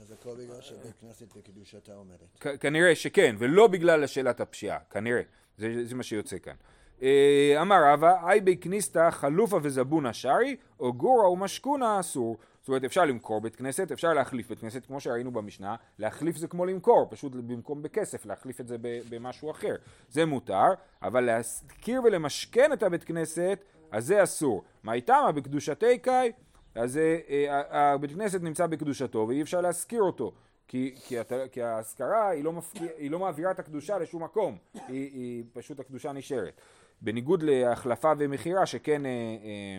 אז 0.00 0.12
הכל 0.12 0.34
בגלל 0.44 0.60
שבית 0.60 0.96
כנסת 1.00 1.36
בקדושתה 1.36 1.94
עומדת. 1.94 2.60
כנראה 2.60 2.94
שכן, 2.94 3.36
ולא 3.38 3.66
בגלל 3.66 4.06
שאלת 4.06 4.40
הפשיעה, 4.40 4.78
כנראה, 4.90 5.22
זה, 5.58 5.86
זה 5.86 5.94
מה 5.94 6.02
שיוצא 6.02 6.38
כאן. 6.38 6.54
אה, 7.02 7.58
אמר 7.60 7.76
רבא, 7.92 8.30
אי 8.30 8.40
בי 8.40 8.56
כניסתא 8.56 9.10
חלופה 9.10 9.58
וזבונה 9.62 10.12
שרי, 10.12 10.56
או 10.80 10.92
גורה 10.92 11.30
ומשכונה 11.30 12.00
אסור. 12.00 12.38
זאת 12.60 12.68
אומרת, 12.68 12.84
אפשר 12.84 13.04
למכור 13.04 13.40
בית 13.40 13.56
כנסת, 13.56 13.92
אפשר 13.92 14.12
להחליף 14.14 14.48
בית 14.48 14.58
כנסת, 14.58 14.86
כמו 14.86 15.00
שראינו 15.00 15.30
במשנה, 15.30 15.76
להחליף 15.98 16.36
זה 16.36 16.48
כמו 16.48 16.66
למכור, 16.66 17.06
פשוט 17.10 17.32
במקום 17.32 17.82
בכסף, 17.82 18.26
להחליף 18.26 18.60
את 18.60 18.68
זה 18.68 18.76
במשהו 18.80 19.50
אחר. 19.50 19.74
זה 20.08 20.26
מותר, 20.26 20.68
אבל 21.02 21.20
להזכיר 21.20 22.02
ולמשכן 22.04 22.72
את 22.72 22.82
הבית 22.82 23.04
כנסת, 23.04 23.64
אז 23.90 24.06
זה 24.06 24.22
אסור. 24.22 24.62
מה 24.82 24.92
איתמה 24.92 25.32
בקדושתי 25.32 25.98
קאי? 25.98 26.32
אז 26.78 26.96
אה, 26.96 27.18
אה, 27.28 27.92
הבית 27.92 28.12
כנסת 28.12 28.42
נמצא 28.42 28.66
בקדושתו 28.66 29.24
ואי 29.28 29.42
אפשר 29.42 29.60
להשכיר 29.60 30.02
אותו. 30.02 30.32
כי, 30.68 30.94
כי, 31.04 31.20
אתה, 31.20 31.48
כי 31.52 31.62
ההשכרה 31.62 32.28
היא 32.28 32.44
לא, 32.44 32.52
מפקיע, 32.52 32.88
היא 32.98 33.10
לא 33.10 33.18
מעבירה 33.18 33.50
את 33.50 33.58
הקדושה 33.58 33.98
לשום 33.98 34.24
מקום, 34.24 34.56
היא, 34.74 34.82
היא 34.88 35.44
פשוט 35.52 35.80
הקדושה 35.80 36.12
נשארת. 36.12 36.60
בניגוד 37.00 37.42
להחלפה 37.42 38.12
ומכירה 38.18 38.66
שכן 38.66 39.06
אה, 39.06 39.10
אה, 39.10 39.78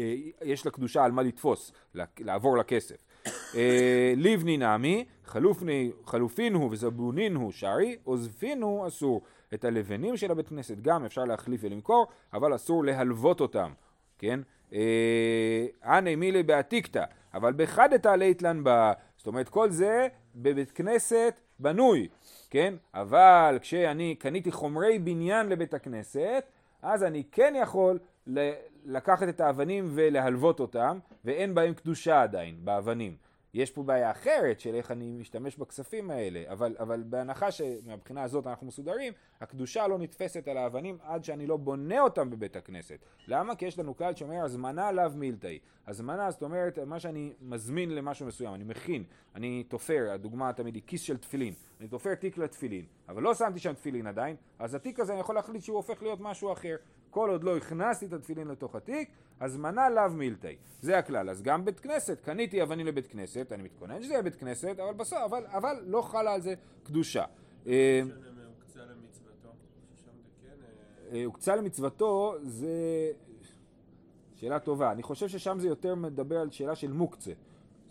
אה, 0.00 0.14
יש 0.42 0.66
לקדושה 0.66 1.04
על 1.04 1.12
מה 1.12 1.22
לתפוס, 1.22 1.72
לעבור 2.18 2.58
לכסף. 2.58 2.96
אה, 3.54 4.12
לבני 4.16 4.56
נמי, 4.56 5.04
חלופני, 5.24 5.90
חלופין 6.04 6.54
הוא 6.54 6.68
וזבונין 6.72 7.34
הוא 7.34 7.52
שרי, 7.52 7.96
עוזפין 8.04 8.62
הוא 8.62 8.86
אסור. 8.86 9.22
את 9.54 9.64
הלבנים 9.64 10.16
של 10.16 10.30
הבית 10.30 10.48
כנסת 10.48 10.76
גם 10.82 11.04
אפשר 11.04 11.24
להחליף 11.24 11.60
ולמכור, 11.64 12.06
אבל 12.32 12.54
אסור 12.54 12.84
להלוות 12.84 13.40
אותם, 13.40 13.72
כן? 14.18 14.40
אנא 15.84 16.16
מילי 16.16 16.42
בעתיקתא, 16.42 17.04
אבל 17.34 17.52
בחדתא 17.56 18.08
ליתלן 18.08 18.64
בה. 18.64 18.92
זאת 19.16 19.26
אומרת, 19.26 19.48
כל 19.48 19.70
זה 19.70 20.08
בבית 20.34 20.70
כנסת 20.70 21.40
בנוי, 21.58 22.08
כן? 22.50 22.74
אבל 22.94 23.58
כשאני 23.60 24.14
קניתי 24.14 24.52
חומרי 24.52 24.98
בניין 24.98 25.48
לבית 25.48 25.74
הכנסת, 25.74 26.44
אז 26.82 27.04
אני 27.04 27.22
כן 27.32 27.54
יכול 27.62 27.98
לקחת 28.84 29.28
את 29.28 29.40
האבנים 29.40 29.88
ולהלוות 29.94 30.60
אותם, 30.60 30.98
ואין 31.24 31.54
בהם 31.54 31.74
קדושה 31.74 32.22
עדיין, 32.22 32.54
באבנים. 32.64 33.27
יש 33.54 33.70
פה 33.70 33.82
בעיה 33.82 34.10
אחרת 34.10 34.60
של 34.60 34.74
איך 34.74 34.90
אני 34.90 35.12
משתמש 35.12 35.56
בכספים 35.56 36.10
האלה, 36.10 36.42
אבל, 36.52 36.76
אבל 36.78 37.02
בהנחה 37.06 37.50
שמבחינה 37.50 38.22
הזאת 38.22 38.46
אנחנו 38.46 38.66
מסודרים, 38.66 39.12
הקדושה 39.40 39.88
לא 39.88 39.98
נתפסת 39.98 40.48
על 40.48 40.56
האבנים 40.56 40.98
עד 41.02 41.24
שאני 41.24 41.46
לא 41.46 41.56
בונה 41.56 42.00
אותם 42.00 42.30
בבית 42.30 42.56
הכנסת. 42.56 42.98
למה? 43.28 43.54
כי 43.54 43.66
יש 43.66 43.78
לנו 43.78 43.96
כלל 43.96 44.14
שאומר 44.14 44.44
הזמנה 44.44 44.92
לאו 44.92 45.10
מילתאי. 45.14 45.58
הזמנה 45.86 46.30
זאת 46.30 46.42
אומרת 46.42 46.78
מה 46.78 47.00
שאני 47.00 47.32
מזמין 47.40 47.94
למשהו 47.94 48.26
מסוים, 48.26 48.54
אני 48.54 48.64
מכין, 48.64 49.04
אני 49.34 49.64
תופר, 49.68 50.10
הדוגמה 50.10 50.52
תמיד 50.52 50.74
היא 50.74 50.82
כיס 50.86 51.02
של 51.02 51.16
תפילין, 51.16 51.54
אני 51.80 51.88
תופר 51.88 52.14
תיק 52.14 52.38
לתפילין, 52.38 52.84
אבל 53.08 53.22
לא 53.22 53.34
שמתי 53.34 53.58
שם 53.58 53.72
תפילין 53.72 54.06
עדיין, 54.06 54.36
אז 54.58 54.74
התיק 54.74 55.00
הזה 55.00 55.12
אני 55.12 55.20
יכול 55.20 55.34
להחליט 55.34 55.62
שהוא 55.62 55.76
הופך 55.76 56.02
להיות 56.02 56.20
משהו 56.20 56.52
אחר. 56.52 56.76
כל 57.10 57.30
עוד 57.30 57.44
לא 57.44 57.56
הכנסתי 57.56 58.06
את 58.06 58.12
התפילין 58.12 58.48
לתוך 58.48 58.74
התיק, 58.74 59.10
הזמנה 59.40 59.90
לאו 59.90 60.10
מילתאי. 60.10 60.56
זה 60.80 60.98
הכלל. 60.98 61.30
אז 61.30 61.42
גם 61.42 61.64
בית 61.64 61.80
כנסת, 61.80 62.20
קניתי 62.20 62.62
אבנים 62.62 62.86
לבית 62.86 63.06
כנסת, 63.06 63.52
אני 63.52 63.62
מתכונן 63.62 64.02
שזה 64.02 64.12
יהיה 64.12 64.22
בית 64.22 64.36
כנסת, 64.36 64.78
אבל 64.78 64.94
בסוף, 64.94 65.18
אבל, 65.24 65.46
אבל 65.46 65.76
לא 65.86 66.02
חלה 66.02 66.34
על 66.34 66.40
זה 66.40 66.54
קדושה. 66.82 67.24
אה, 67.66 68.02
כן... 68.04 68.10
אה, 71.12 71.18
אה, 71.18 71.24
הוקצה 71.24 71.56
למצוותו 71.56 72.34
זה 72.42 73.10
שאלה 74.34 74.58
טובה. 74.58 74.92
אני 74.92 75.02
חושב 75.02 75.28
ששם 75.28 75.58
זה 75.58 75.68
יותר 75.68 75.94
מדבר 75.94 76.38
על 76.38 76.50
שאלה 76.50 76.74
של 76.74 76.92
מוקצה. 76.92 77.32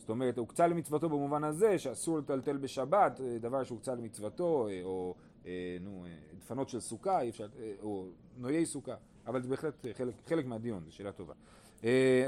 זאת 0.08 0.10
אומרת, 0.10 0.38
הוקצה 0.38 0.68
למצוותו 0.68 1.10
במובן 1.10 1.44
הזה 1.44 1.80
שאסור 1.80 2.18
לטלטל 2.18 2.58
בשבת, 2.58 3.22
אה, 3.22 3.38
דבר 3.40 3.64
שהוקצה 3.64 3.96
למצוותו, 3.96 4.68
אה, 4.68 4.82
או 4.84 5.16
אה, 5.46 5.78
נו, 5.82 6.06
דפנות 6.40 6.70
של 6.70 6.80
סוכה, 6.80 7.22
אי 7.22 7.30
אפשר, 7.30 7.48
או 7.82 8.06
נויי 8.38 8.66
סוכה. 8.66 8.96
אבל 9.28 9.42
זה 9.42 9.50
בהחלט 9.50 9.86
חלק, 9.94 10.14
חלק 10.28 10.46
מהדיון, 10.46 10.84
זו 10.86 10.96
שאלה 10.96 11.12
טובה. 11.12 11.34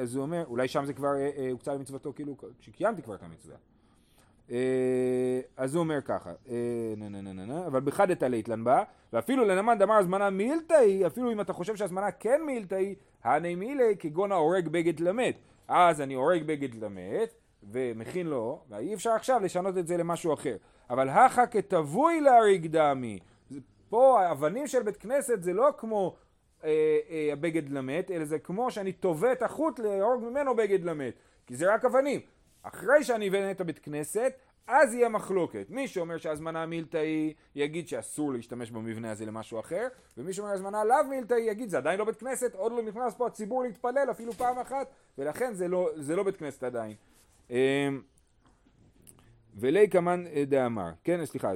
אז 0.02 0.16
הוא 0.16 0.22
אומר, 0.22 0.44
אולי 0.48 0.68
שם 0.68 0.86
זה 0.86 0.94
כבר 0.94 1.12
הוקצה 1.52 1.74
למצוותו 1.74 2.14
כאילו 2.14 2.36
כשקיימתי 2.60 3.02
כבר 3.02 3.16
את 3.16 3.24
המצווה. 3.24 3.56
אז 5.58 5.76
הוא 5.76 5.80
אומר 5.80 6.02
ככה, 6.02 6.32
אבל 7.68 7.80
בחדת 7.80 8.24
ליתלן 8.24 8.64
בה, 8.64 8.84
ואפילו 9.14 9.46
לנמן 9.46 9.78
דמר 9.80 9.96
הזמנה 9.96 10.30
מילתאי, 10.30 11.08
אפילו 11.08 11.32
אם 11.32 11.42
אתה 11.42 11.54
חושב 11.54 11.76
שהזמנה 11.76 12.12
כן 12.12 12.42
מילתאי, 12.46 12.96
הני 13.24 13.56
מילי 13.56 13.96
כגון 14.00 14.32
ההורג 14.32 14.68
בגד 14.68 15.00
למת. 15.00 15.36
אז 15.68 16.02
אני 16.02 16.14
הורג 16.14 16.44
בגד 16.44 16.76
למת, 16.76 17.34
ומכין 17.64 18.28
לו, 18.28 18.64
ואי 18.70 18.94
אפשר 18.94 19.12
עכשיו 19.12 19.40
לשנות 19.44 19.78
את 19.78 19.88
זה 19.88 19.98
למשהו 19.98 20.34
אחר. 20.34 20.56
אבל 20.90 21.10
הכא 21.10 21.46
כתבוי 21.46 22.22
להריג 22.22 22.68
דמי. 22.68 23.20
פה 23.90 24.22
האבנים 24.22 24.68
של 24.68 24.84
בית 24.84 24.98
כנסת 24.98 25.44
זה 25.44 25.54
לא 25.54 25.70
כמו 25.78 26.16
אה, 26.64 26.70
אה, 27.10 27.30
הבגד 27.34 27.70
למת, 27.70 28.12
אלא 28.12 28.26
זה 28.26 28.40
כמו 28.40 28.72
שאני 28.72 28.92
תובע 28.92 29.32
את 29.32 29.42
החוט 29.42 29.80
להרוג 29.80 30.24
ממנו 30.24 30.56
בגד 30.56 30.84
למת. 30.84 31.14
כי 31.48 31.56
זה 31.56 31.74
רק 31.74 31.86
אבנים. 31.86 32.22
אחרי 32.64 33.04
שאני 33.04 33.30
אבנה 33.30 33.52
את 33.52 33.62
הבית 33.62 33.80
כנסת, 33.80 34.34
אז 34.68 34.94
יהיה 34.94 35.10
מחלוקת. 35.10 35.66
מי 35.70 35.88
שאומר 35.88 36.18
שהזמנה 36.18 36.66
מילתאי 36.66 37.34
יגיד 37.56 37.88
שאסור 37.88 38.34
להשתמש 38.34 38.72
במבנה 38.72 39.12
הזה 39.12 39.26
למשהו 39.26 39.60
אחר, 39.60 39.88
ומי 40.18 40.34
שאומר 40.34 40.52
הזמנה 40.52 40.84
לאו 40.84 40.98
מילתאי 41.10 41.42
יגיד 41.42 41.70
זה 41.70 41.78
עדיין 41.78 42.00
לא 42.00 42.06
בית 42.06 42.16
כנסת, 42.16 42.56
עוד 42.56 42.72
לא 42.72 42.82
נכנס 42.82 43.16
פה 43.16 43.28
הציבור 43.28 43.64
להתפלל 43.64 44.08
אפילו 44.12 44.34
פעם 44.34 44.60
אחת, 44.60 44.88
ולכן 45.18 45.54
זה 45.54 45.68
לא, 45.68 45.90
זה 45.96 46.16
לא 46.16 46.24
בית 46.24 46.38
כנסת 46.38 46.64
עדיין. 46.64 46.96
אמ, 47.52 48.02
ולי 49.56 49.88
אה, 50.36 50.46
דאמר, 50.46 50.90
כן 51.04 51.26
סליחה, 51.26 51.52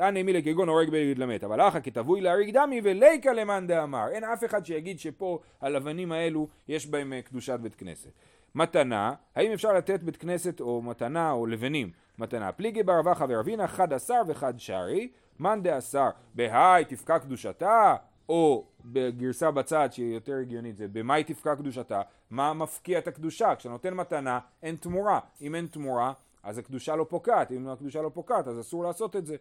אנא 0.00 0.22
מילי 0.22 0.42
כגון 0.42 0.68
הורג 0.68 0.90
בגד 0.90 1.18
למת, 1.18 1.44
אבל 1.44 1.60
אחא 1.60 1.80
כתבוי 1.80 2.20
להריג 2.20 2.54
דמי 2.54 2.80
וליקה 2.84 3.32
למאן 3.32 3.66
דאמר, 3.66 4.08
אין 4.08 4.24
אף 4.24 4.44
אחד 4.44 4.66
שיגיד 4.66 4.98
שפה 4.98 5.38
הלבנים 5.60 6.12
האלו 6.12 6.48
יש 6.68 6.86
בהם 6.86 7.12
אה, 7.12 7.22
קדושת 7.22 7.58
בית 7.60 7.74
כנסת. 7.74 8.10
מתנה, 8.54 9.14
האם 9.36 9.52
אפשר 9.52 9.72
לתת 9.72 10.02
בית 10.02 10.16
כנסת 10.16 10.60
או 10.60 10.82
מתנה 10.82 11.32
או 11.32 11.46
לבנים 11.46 11.90
מתנה? 12.18 12.52
פליגי 12.52 12.82
בר 12.82 13.00
אבחה 13.00 13.26
ורבינה 13.28 13.68
חד 13.68 13.92
עשר 13.92 14.20
וחד 14.28 14.54
שרי, 14.58 15.08
מאן 15.40 15.62
דעשר, 15.62 16.08
בהאי 16.34 16.84
תפקע 16.84 17.18
קדושתה, 17.18 17.94
או 18.28 18.66
בגרסה 18.84 19.50
בצד 19.50 19.88
שהיא 19.92 20.14
יותר 20.14 20.36
הגיונית 20.36 20.76
זה 20.76 20.88
במאי 20.88 21.24
תפקע 21.24 21.56
קדושתה, 21.56 22.02
מה 22.30 22.52
מפקיע 22.52 22.98
את 22.98 23.08
הקדושה? 23.08 23.54
כשאתה 23.56 23.72
נותן 23.72 23.94
מתנה 23.94 24.38
אין 24.62 24.76
תמורה, 24.76 25.20
אם 25.40 25.54
אין 25.54 25.66
תמורה 25.66 26.12
אז 26.42 26.58
הקדושה 26.58 26.96
לא 26.96 27.06
פוקעת, 27.08 27.52
אם 27.52 27.68
הקדושה 27.68 28.02
לא 28.02 28.10
פוקעת 28.14 28.48
אז 28.48 28.60
אסור 28.60 28.84
לעשות 28.84 29.16
את 29.16 29.26
זה. 29.26 29.36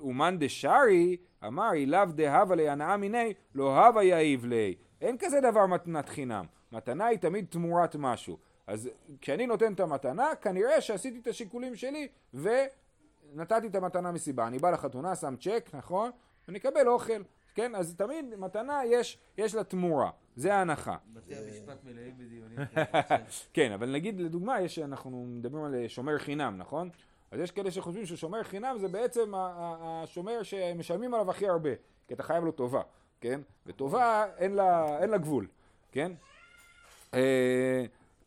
אומן 0.00 0.36
דשארי 0.38 1.16
אמר 1.46 1.72
אילאו 1.72 2.04
דהבה 2.14 2.54
להנאה 2.54 2.96
מיני 2.96 3.32
לא 3.54 3.86
הווה 3.86 4.04
יאיב 4.04 4.44
לי 4.44 4.74
אין 5.00 5.16
כזה 5.18 5.40
דבר 5.40 5.66
מתנת 5.66 6.08
חינם. 6.08 6.44
מתנה 6.72 7.06
היא 7.06 7.18
תמיד 7.18 7.46
תמורת 7.50 7.96
משהו. 7.98 8.38
אז 8.66 8.90
כשאני 9.20 9.46
נותן 9.46 9.72
את 9.72 9.80
המתנה 9.80 10.34
כנראה 10.42 10.80
שעשיתי 10.80 11.18
את 11.18 11.26
השיקולים 11.26 11.76
שלי 11.76 12.08
ונתתי 12.34 13.66
את 13.66 13.74
המתנה 13.74 14.12
מסיבה. 14.12 14.46
אני 14.46 14.58
בא 14.58 14.70
לחתונה 14.70 15.16
שם 15.16 15.36
צ'ק 15.36 15.70
נכון? 15.74 16.10
ואני 16.48 16.58
אקבל 16.58 16.88
אוכל 16.88 17.22
כן 17.54 17.74
אז 17.74 17.94
תמיד 17.96 18.34
מתנה 18.38 18.80
יש, 18.86 19.18
יש 19.38 19.54
לה 19.54 19.64
תמורה 19.64 20.10
זה 20.36 20.54
ההנחה 20.54 20.96
בתי 21.12 21.34
המשפט 21.36 21.84
מלאים 21.84 22.14
בדיונים. 22.18 22.58
כן, 23.54 23.72
אבל 23.72 23.90
נגיד 23.92 24.20
לדוגמה, 24.20 24.60
יש, 24.60 24.78
אנחנו 24.78 25.24
מדברים 25.28 25.64
על 25.64 25.88
שומר 25.88 26.18
חינם, 26.18 26.54
נכון? 26.58 26.90
אז 27.30 27.40
יש 27.40 27.50
כאלה 27.50 27.70
שחושבים 27.70 28.06
ששומר 28.06 28.42
חינם 28.42 28.76
זה 28.78 28.88
בעצם 28.88 29.32
השומר 29.36 30.42
שמשלמים 30.42 31.14
עליו 31.14 31.30
הכי 31.30 31.48
הרבה, 31.48 31.70
כי 32.08 32.14
אתה 32.14 32.22
חייב 32.22 32.44
לו 32.44 32.52
טובה, 32.52 32.82
כן? 33.20 33.40
וטובה 33.66 34.24
אין 34.36 34.52
לה, 34.54 34.98
אין 34.98 35.10
לה 35.10 35.18
גבול, 35.18 35.46
כן? 35.92 36.12
אה, 37.14 37.84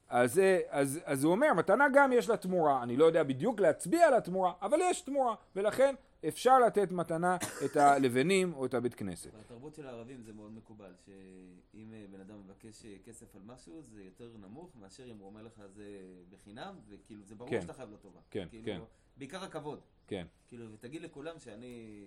אז, 0.09 0.33
זה- 0.33 0.61
אז, 0.69 0.99
אז 1.05 1.23
הוא 1.23 1.31
אומר, 1.31 1.53
מתנה 1.53 1.85
גם 1.93 2.11
יש 2.11 2.29
לה 2.29 2.37
תמורה, 2.37 2.83
אני 2.83 2.97
לא 2.97 3.05
יודע 3.05 3.23
בדיוק 3.23 3.59
להצביע 3.59 4.07
על 4.07 4.13
התמורה, 4.13 4.51
אבל 4.61 4.77
יש 4.81 5.01
תמורה, 5.01 5.35
ולכן 5.55 5.95
אפשר 6.27 6.59
לתת 6.59 6.91
מתנה 6.91 7.37
את 7.65 7.75
הלבנים 7.77 8.53
או 8.53 8.65
את 8.65 8.73
הבית 8.73 8.93
כנסת. 8.93 9.33
בתרבות 9.33 9.75
של 9.75 9.87
הערבים 9.87 10.21
זה 10.23 10.33
מאוד 10.33 10.51
מקובל, 10.51 10.93
שאם 11.05 11.93
אה, 11.93 12.05
בן 12.11 12.19
אדם 12.19 12.39
מבקש 12.43 12.85
אה, 12.85 12.95
כסף 13.05 13.35
על 13.35 13.41
משהו, 13.45 13.81
זה 13.81 14.03
יותר 14.03 14.31
נמוך 14.37 14.75
מאשר 14.75 15.11
אם 15.11 15.17
הוא 15.17 15.27
אומר 15.27 15.41
לך 15.43 15.61
זה 15.67 15.85
בחינם, 16.29 16.75
וכאילו 16.87 17.23
זה 17.23 17.35
ברור 17.35 17.49
כן. 17.49 17.61
שאתה 17.61 17.73
חייב 17.73 17.89
לו 17.89 17.97
טובה. 17.97 18.19
כן, 18.31 18.47
כאילו, 18.49 18.65
כן. 18.65 18.79
בעיקר 19.17 19.43
הכבוד. 19.43 19.79
כן, 20.07 20.27
כאילו, 20.47 20.71
ותגיד 20.73 21.01
לכולם 21.01 21.39
שאני 21.39 22.03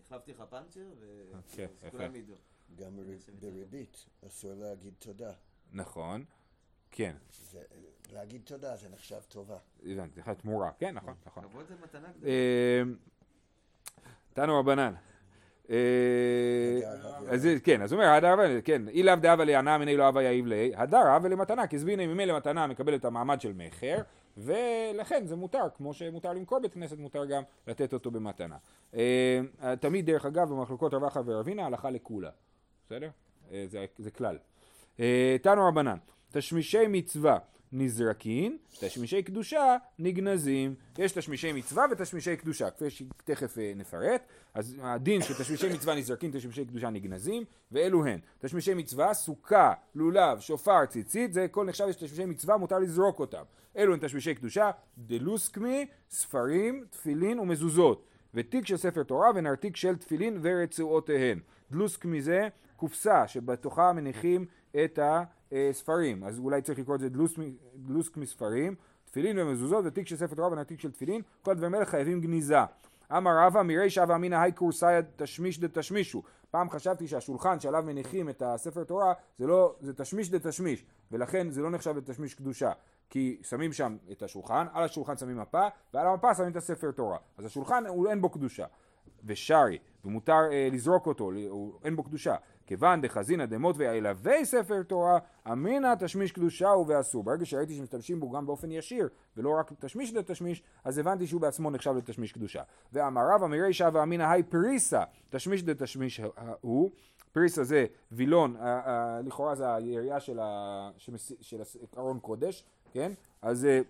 החלפתי 0.00 0.32
לך 0.32 0.44
פאנצ'ר, 0.50 0.86
כן, 1.52 1.66
ושכולם 1.82 2.04
יפה. 2.10 2.18
ידעו. 2.18 2.36
גם 2.74 2.96
בר- 2.96 3.02
בריבית 3.40 4.06
אסור 4.26 4.54
להגיד 4.54 4.94
תודה. 4.98 5.32
נכון, 5.72 6.24
כן, 6.90 7.16
זה- 7.50 7.62
להגיד 8.12 8.42
תודה 8.44 8.76
זה 8.76 8.88
נחשב 8.88 9.20
טובה. 9.28 9.58
הבנתי, 9.86 10.20
זה 10.22 10.34
תמורה, 10.34 10.72
כן, 10.72 10.94
נכון, 10.94 11.14
נכון. 11.26 11.44
כבוד 11.44 11.66
זה 11.68 11.74
מתנה 11.82 12.12
גדולה. 12.12 12.32
תנו 14.34 14.58
רבנן. 14.58 14.92
אה, 15.70 15.76
אז 17.28 17.48
כן, 17.64 17.82
אז 17.82 17.92
הוא 17.92 18.00
אומר, 18.00 18.12
הדר 18.12 18.34
אבל, 18.34 18.60
כן, 18.64 18.88
אי 18.88 19.02
לאו 19.02 19.14
דאבה 19.16 19.44
להנאה 19.44 19.78
מיני 19.78 19.96
לא 19.96 20.08
אבה 20.08 20.22
יאיב 20.22 20.46
ליה, 20.46 20.80
הדר 20.80 21.16
אבה 21.16 21.28
למתנה, 21.28 21.66
כזביני 21.66 22.06
ממילא 22.06 22.36
מתנה 22.36 22.66
מקבל 22.66 22.94
את 22.94 23.04
המעמד 23.04 23.40
של 23.40 23.52
מכר, 23.52 23.96
ולכן 24.36 25.26
זה 25.26 25.36
מותר, 25.36 25.64
כמו 25.74 25.94
שמותר 25.94 26.32
למכור 26.32 26.58
בית 26.58 26.74
כנסת, 26.74 26.98
מותר 26.98 27.24
גם 27.24 27.42
לתת 27.66 27.92
אותו 27.92 28.10
במתנה. 28.10 28.56
אה, 28.94 29.40
תמיד, 29.80 30.06
דרך 30.06 30.26
אגב, 30.26 30.48
במחלוקות 30.48 30.94
רבחה 30.94 31.20
ורבינה, 31.24 31.66
הלכה 31.66 31.90
לכולה, 31.90 32.30
בסדר? 32.86 33.08
אה, 33.52 33.64
זה, 33.98 34.10
כלל. 34.10 34.38
תנו 35.42 35.68
רבנן, 35.68 35.96
תשמישי 36.32 36.86
מצווה 36.88 37.38
נזרקין, 37.72 38.56
תשמישי 38.80 39.22
קדושה 39.22 39.76
נגנזים. 39.98 40.74
יש 40.98 41.12
תשמישי 41.12 41.52
מצווה 41.52 41.84
ותשמישי 41.90 42.36
קדושה, 42.36 42.70
כפי 42.70 42.90
שתכף 42.90 43.58
אה, 43.58 43.72
נפרט. 43.76 44.22
אז 44.54 44.76
הדין 44.82 45.22
של 45.22 45.34
תשמישי 45.34 45.68
מצווה 45.68 45.94
נזרקין, 45.94 46.30
תשמישי 46.34 46.64
קדושה 46.64 46.90
נגנזים, 46.90 47.44
ואלו 47.72 48.06
הן. 48.06 48.18
תשמישי 48.38 48.74
מצווה, 48.74 49.14
סוכה, 49.14 49.72
לולב, 49.94 50.40
שופר, 50.40 50.86
ציצית, 50.86 51.32
זה 51.32 51.48
כל 51.48 51.66
נחשב 51.66 51.86
יש 51.88 51.96
תשמישי 51.96 52.24
מצווה, 52.24 52.56
מותר 52.56 52.78
לזרוק 52.78 53.18
אותם. 53.20 53.42
אלו 53.76 53.94
הן 53.94 54.00
תשמישי 54.00 54.34
קדושה, 54.34 54.70
דלוסקמי, 54.98 55.86
ספרים, 56.10 56.84
תפילין 56.90 57.38
ומזוזות. 57.38 58.04
ותיק 58.34 58.66
של 58.66 58.76
ספר 58.76 59.02
תורה 59.02 59.30
ונרתיק 59.34 59.76
של 59.76 59.96
תפילין 59.96 60.38
ורצועותיהן. 60.42 61.40
דלוסקמי 61.70 62.22
זה 62.22 62.48
קופסה 62.76 63.28
שבתוכה 63.28 63.92
מניחים 63.92 64.46
את 64.84 64.98
הספרים, 65.70 66.24
אז 66.24 66.38
אולי 66.38 66.62
צריך 66.62 66.78
לקרוא 66.78 66.94
את 66.94 67.00
זה 67.00 67.08
דלוסקמי, 67.08 67.52
דלוסקמי 67.76 68.26
ספרים, 68.26 68.74
תפילין 69.04 69.38
ומזוזות 69.38 69.84
ותיק 69.84 70.06
של 70.06 70.16
ספר 70.16 70.34
תורה 70.34 70.48
ונרתיק 70.48 70.80
של 70.80 70.90
תפילין, 70.90 71.22
כל 71.42 71.50
הדברים 71.50 71.74
האלה 71.74 71.86
חייבים 71.86 72.20
גניזה. 72.20 72.58
אמר 73.16 73.30
רבא 73.46 73.62
מירי 73.62 73.90
שווה 73.90 74.16
אמינא 74.16 74.34
היי 74.34 74.52
קורסאי 74.52 75.00
תשמיש 75.16 75.60
דתשמישו. 75.60 76.22
פעם 76.50 76.70
חשבתי 76.70 77.08
שהשולחן 77.08 77.60
שעליו 77.60 77.82
מניחים 77.86 78.28
את 78.28 78.42
הספר 78.42 78.84
תורה 78.84 79.12
זה 79.38 79.46
לא, 79.46 79.74
זה 79.80 79.94
תשמיש 79.94 80.30
דתשמיש, 80.30 80.84
ולכן 81.10 81.50
זה 81.50 81.62
לא 81.62 81.70
נחשב 81.70 81.96
לתשמיש 81.96 82.34
קדושה. 82.34 82.72
כי 83.10 83.38
שמים 83.42 83.72
שם 83.72 83.96
את 84.12 84.22
השולחן, 84.22 84.66
על 84.72 84.84
השולחן 84.84 85.16
שמים 85.16 85.38
מפה, 85.38 85.68
ועל 85.94 86.06
המפה 86.06 86.34
שמים 86.34 86.50
את 86.50 86.56
הספר 86.56 86.90
תורה. 86.90 87.18
אז 87.38 87.44
השולחן 87.44 87.86
הוא 87.86 88.08
אין 88.08 88.20
בו 88.20 88.30
קדושה. 88.30 88.66
ושרי, 89.24 89.78
ומותר 90.04 90.40
אה, 90.52 90.68
לזרוק 90.72 91.06
אותו, 91.06 91.30
אין 91.84 91.96
בו 91.96 92.02
קדושה. 92.02 92.34
כיוון 92.66 93.00
דחזינא 93.00 93.46
דמות 93.46 93.76
ואילבי 93.78 94.44
ספר 94.44 94.82
תורה, 94.82 95.18
אמינא 95.52 95.94
תשמיש 95.98 96.32
קדושה 96.32 96.68
הוא 96.68 96.86
ואסור. 96.88 97.24
ברגע 97.24 97.44
שראיתי 97.44 97.74
שמשתמשים 97.76 98.20
בו 98.20 98.30
גם 98.30 98.46
באופן 98.46 98.70
ישיר, 98.70 99.08
ולא 99.36 99.50
רק 99.58 99.72
תשמיש 99.78 100.12
דתשמיש, 100.12 100.62
אז 100.84 100.98
הבנתי 100.98 101.26
שהוא 101.26 101.40
בעצמו 101.40 101.70
נחשב 101.70 101.94
לתשמיש 101.96 102.32
קדושה. 102.32 102.62
ואמר 102.92 103.22
רבא 103.34 103.46
מרישא 103.46 103.90
ואמינא 103.92 104.22
היי 104.22 104.42
פריסה, 104.42 105.02
תשמיש 105.30 105.62
דתשמיש 105.62 106.20
הוא. 106.60 106.90
פריסה 107.32 107.64
זה 107.64 107.86
וילון, 108.12 108.56
לכאורה 109.24 109.54
זה 109.54 109.74
היריעה 109.74 110.20
של, 110.20 110.38
ה, 110.40 110.90
שמס- 110.98 111.32
של 111.40 111.62
ארון 111.98 112.18
קודש, 112.20 112.64
כן? 112.92 113.12
אז 113.42 113.64
אה, 113.64 113.80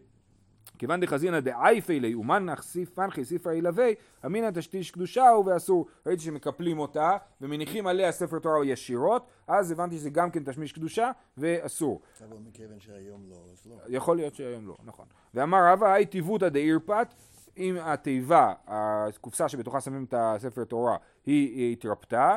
כיוון 0.83 1.01
דחזינא 1.01 1.41
דאייפי 1.41 2.01
לי 2.01 2.15
ומנח 2.15 2.63
סיפנחי 2.63 3.25
ספרי 3.25 3.57
ילווה 3.57 3.89
אמינא 4.27 4.51
תשתיש 4.55 4.91
קדושה 4.91 5.29
הוא 5.29 5.47
ואסור 5.47 5.87
ראיתי 6.07 6.23
שמקפלים 6.23 6.79
אותה 6.79 7.17
ומניחים 7.41 7.87
עליה 7.87 8.13
ספר 8.13 8.39
תורה 8.39 8.67
ישירות 8.67 9.27
אז 9.47 9.71
הבנתי 9.71 9.97
שזה 9.97 10.11
גם 10.11 10.31
כן 10.31 10.43
תשמיש 10.45 10.73
קדושה 10.73 11.11
ואסור 11.37 12.01
אבל 12.29 12.37
מכיוון 12.47 12.81
שהיום 12.81 13.23
לא, 13.31 13.37
אז 13.53 13.67
לא. 13.67 13.77
יכול 13.89 14.17
להיות 14.17 14.35
שהיום 14.35 14.67
לא, 14.69 14.77
נכון. 14.85 15.07
ואמר 15.35 15.59
רבא, 15.73 15.93
היי 15.93 16.07
טיבותא 16.07 16.49
דאירפת, 16.49 17.07
אם 17.57 17.77
התיבה, 17.81 18.53
הקופסה 18.67 19.49
שבתוכה 19.49 19.81
שמים 19.81 20.05
את 20.05 20.15
הספר 20.17 20.65
תורה, 20.65 20.97
היא 21.27 21.73
התרפתה, 21.73 22.37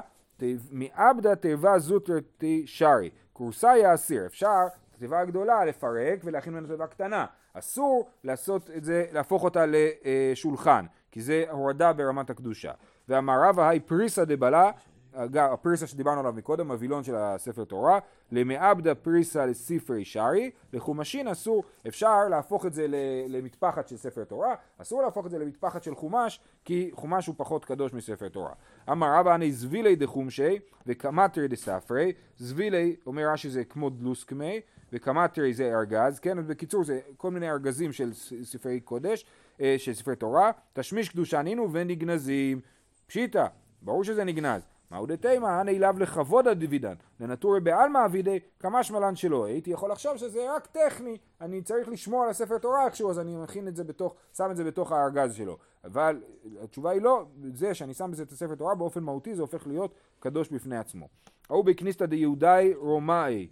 מעבדה 0.71 1.35
תיבה 1.35 1.79
זוטר 1.79 2.17
שרי, 2.65 3.09
כורסה 3.33 3.77
יאסיר, 3.77 4.25
אפשר 4.25 4.61
את 4.89 4.95
התיבה 4.95 5.19
הגדולה 5.19 5.65
לפרק 5.65 6.19
ולהכין 6.23 6.53
ממנו 6.53 6.67
תיבה 6.67 6.87
קטנה, 6.87 7.25
אסור 7.59 8.09
לעשות 8.23 8.69
את 8.77 8.83
זה, 8.83 9.05
להפוך 9.11 9.43
אותה 9.43 9.65
לשולחן, 9.67 10.85
כי 11.11 11.21
זה 11.21 11.45
הורדה 11.51 11.93
ברמת 11.93 12.29
הקדושה. 12.29 12.71
ואמר 13.09 13.43
רבא, 13.43 13.69
היי 13.69 13.79
פריסא 13.79 14.23
דבלה, 14.23 14.71
אגב, 15.15 15.53
הפריסה 15.53 15.87
שדיברנו 15.87 16.19
עליו 16.19 16.33
מקודם, 16.33 16.71
הווילון 16.71 17.03
של 17.03 17.15
הספר 17.15 17.63
תורה, 17.63 17.99
למעבדה 18.31 18.95
פריסה 18.95 19.45
לספרי 19.45 20.05
שרי, 20.05 20.51
לחומשין 20.73 21.27
אסור, 21.27 21.63
אפשר 21.87 22.27
להפוך 22.29 22.65
את 22.65 22.73
זה 22.73 22.85
למטפחת 23.27 23.87
של 23.87 23.97
ספר 23.97 24.23
תורה, 24.23 24.55
אסור 24.77 25.01
להפוך 25.01 25.25
את 25.25 25.31
זה 25.31 25.39
למטפחת 25.39 25.83
של 25.83 25.95
חומש, 25.95 26.39
כי 26.65 26.89
חומש 26.93 27.27
הוא 27.27 27.35
פחות 27.37 27.65
קדוש 27.65 27.93
מספר 27.93 28.29
תורה. 28.29 28.53
אמר 28.91 29.07
רבא 29.15 29.35
אני 29.35 29.51
זבילי 29.51 29.95
דחומשי 29.95 30.59
וקמטרי 30.87 31.47
דספרי, 31.47 32.13
זבילי 32.37 32.95
אומר 33.05 33.29
רש"י 33.31 33.49
זה 33.49 33.63
כמו 33.63 33.89
דלוסקמי, 33.89 34.61
וקמטרי 34.93 35.53
זה 35.53 35.71
ארגז, 35.75 36.19
כן, 36.19 36.47
בקיצור 36.47 36.83
זה 36.83 36.99
כל 37.17 37.31
מיני 37.31 37.51
ארגזים 37.51 37.91
של 37.91 38.13
ספרי 38.43 38.79
קודש, 38.79 39.25
אה, 39.61 39.75
של 39.77 39.93
ספרי 39.93 40.15
תורה, 40.15 40.51
תשמיש 40.73 41.09
קדושה 41.09 41.41
נינו 41.41 41.73
ונגנזים, 41.73 42.61
פשיטא, 43.07 43.45
ברור 43.81 44.03
שזה 44.03 44.23
נגנז. 44.23 44.74
מהו 44.91 45.05
דתימה, 45.05 45.59
הני 45.59 45.79
לאו 45.79 45.89
לכבוד 45.99 46.47
הדווידן, 46.47 46.93
לנטורי 47.19 47.59
בעלמא 47.59 48.05
אבידי 48.05 48.39
כמשמע 48.59 48.99
לן 48.99 49.15
שלא. 49.15 49.45
הייתי 49.45 49.71
יכול 49.71 49.91
לחשוב 49.91 50.17
שזה 50.17 50.55
רק 50.55 50.65
טכני, 50.65 51.17
אני 51.41 51.61
צריך 51.61 51.89
לשמור 51.89 52.23
על 52.23 52.29
הספר 52.29 52.57
תורה 52.57 52.85
איכשהו, 52.85 53.09
אז 53.09 53.19
אני 53.19 53.35
מכין 53.35 53.67
את 53.67 53.75
זה 53.75 53.83
בתוך, 53.83 54.15
שם 54.37 54.51
את 54.51 54.55
זה 54.57 54.63
בתוך 54.63 54.91
הארגז 54.91 55.33
שלו. 55.33 55.57
אבל 55.83 56.23
התשובה 56.63 56.91
היא 56.91 57.01
לא, 57.01 57.25
זה 57.53 57.73
שאני 57.73 57.93
שם 57.93 58.11
בזה 58.11 58.23
את 58.23 58.31
הספר 58.31 58.55
תורה 58.55 58.75
באופן 58.75 59.03
מהותי 59.03 59.35
זה 59.35 59.41
הופך 59.41 59.67
להיות 59.67 59.93
קדוש 60.19 60.49
בפני 60.49 60.77
עצמו. 60.77 61.07
ההוא 61.49 61.65
בכניסתא 61.65 62.05
דיהודאי 62.05 62.73
רומאי, 62.73 63.47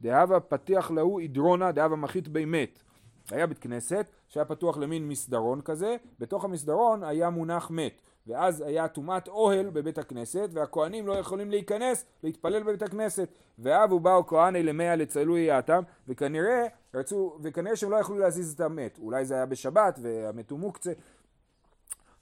דהבה 0.00 0.40
פתיח 0.40 0.90
להו 0.90 1.20
עדרונה, 1.20 1.72
דהבה 1.72 1.96
מחית 1.96 2.28
בי 2.28 2.44
מת. 2.44 2.82
היה 3.30 3.46
בית 3.46 3.58
כנסת 3.58 4.06
שהיה 4.28 4.44
פתוח 4.44 4.78
למין 4.78 5.08
מסדרון 5.08 5.60
כזה, 5.60 5.96
בתוך 6.18 6.44
המסדרון 6.44 7.04
היה 7.04 7.30
מונח 7.30 7.70
מת. 7.70 8.02
ואז 8.28 8.60
היה 8.60 8.88
טומאת 8.88 9.28
אוהל 9.28 9.70
בבית 9.70 9.98
הכנסת, 9.98 10.48
והכהנים 10.52 11.06
לא 11.06 11.12
יכולים 11.12 11.50
להיכנס 11.50 12.04
להתפלל 12.22 12.62
בבית 12.62 12.82
הכנסת. 12.82 13.28
ואבו 13.58 14.00
באו 14.00 14.26
כהני 14.26 14.62
למאה 14.62 14.96
לצלו 14.96 15.38
יעתם, 15.38 15.82
וכנראה 16.08 16.66
רצו, 16.94 17.38
וכנראה 17.42 17.76
שהם 17.76 17.90
לא 17.90 17.96
יכלו 17.96 18.18
להזיז 18.18 18.52
את 18.52 18.60
המת. 18.60 18.98
אולי 18.98 19.24
זה 19.24 19.34
היה 19.34 19.46
בשבת 19.46 19.98
והמת 20.02 20.50
הוא 20.50 20.58
מוקצה. 20.58 20.92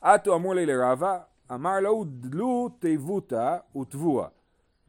עטו 0.00 0.36
אמור 0.36 0.54
לי 0.54 0.66
לרבה, 0.66 1.18
אמר 1.52 1.80
לו 1.80 2.04
דלו 2.06 2.68
תיבותא 2.78 3.56
וטבוע. 3.76 4.28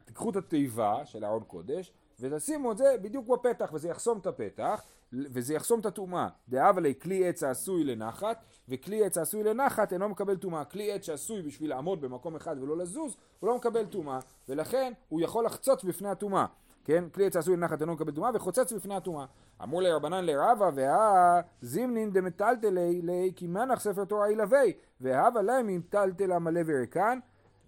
תיקחו 0.04 0.30
את 0.30 0.36
התיבה 0.36 1.06
של 1.06 1.24
ארון 1.24 1.42
קודש 1.46 1.92
ותשימו 2.20 2.72
את 2.72 2.78
זה 2.78 2.94
בדיוק 3.02 3.26
בפתח 3.28 3.70
וזה 3.72 3.88
יחסום 3.88 4.18
את 4.18 4.26
הפתח 4.26 4.82
וזה 5.12 5.54
יחסום 5.54 5.80
את 5.80 5.86
הטומאה. 5.86 6.28
דאב 6.48 6.78
עלי 6.78 6.94
כלי 7.02 7.28
עץ 7.28 7.42
העשוי 7.42 7.84
לנחת 7.84 8.44
וכלי 8.68 9.04
עץ 9.04 9.18
העשוי 9.18 9.44
לנחת 9.44 9.92
אינו 9.92 10.08
מקבל 10.08 10.36
טומאה. 10.36 10.64
כלי 10.64 10.92
עץ 10.92 11.04
שעשוי 11.04 11.42
בשביל 11.42 11.70
לעמוד 11.70 12.00
במקום 12.00 12.36
אחד 12.36 12.56
ולא 12.62 12.76
לזוז 12.76 13.16
הוא 13.40 13.48
לא 13.48 13.56
מקבל 13.56 13.84
טומאה 13.84 14.18
ולכן 14.48 14.92
הוא 15.08 15.20
יכול 15.20 15.44
לחצוץ 15.44 15.84
בפני 15.84 16.08
הטומאה. 16.08 16.46
כן? 16.84 17.04
כלי 17.14 17.26
עץ 17.26 17.36
העשוי 17.36 17.56
לנחת 17.56 17.80
אינו 17.80 17.94
מקבל 17.94 18.12
טומאה 18.12 18.30
וחוצץ 18.34 18.72
בפני 18.72 18.94
הטומאה. 18.94 19.26
אמרו 19.62 19.80
לרבנן 19.80 20.24
לרבה 20.24 20.70
והא 20.74 21.40
זימנין 21.62 22.12
דמטלטלי 22.12 23.02
לי 23.02 23.32
כי 23.36 23.46
מנח 23.46 23.80
ספר 23.80 24.04
תורה 24.04 24.30
ילווה 24.30 24.62
והבה 25.00 25.42
להם 25.42 25.68
אם 25.68 25.80
טלטל 25.90 26.32
המלא 26.32 26.60
וריקן 26.66 27.18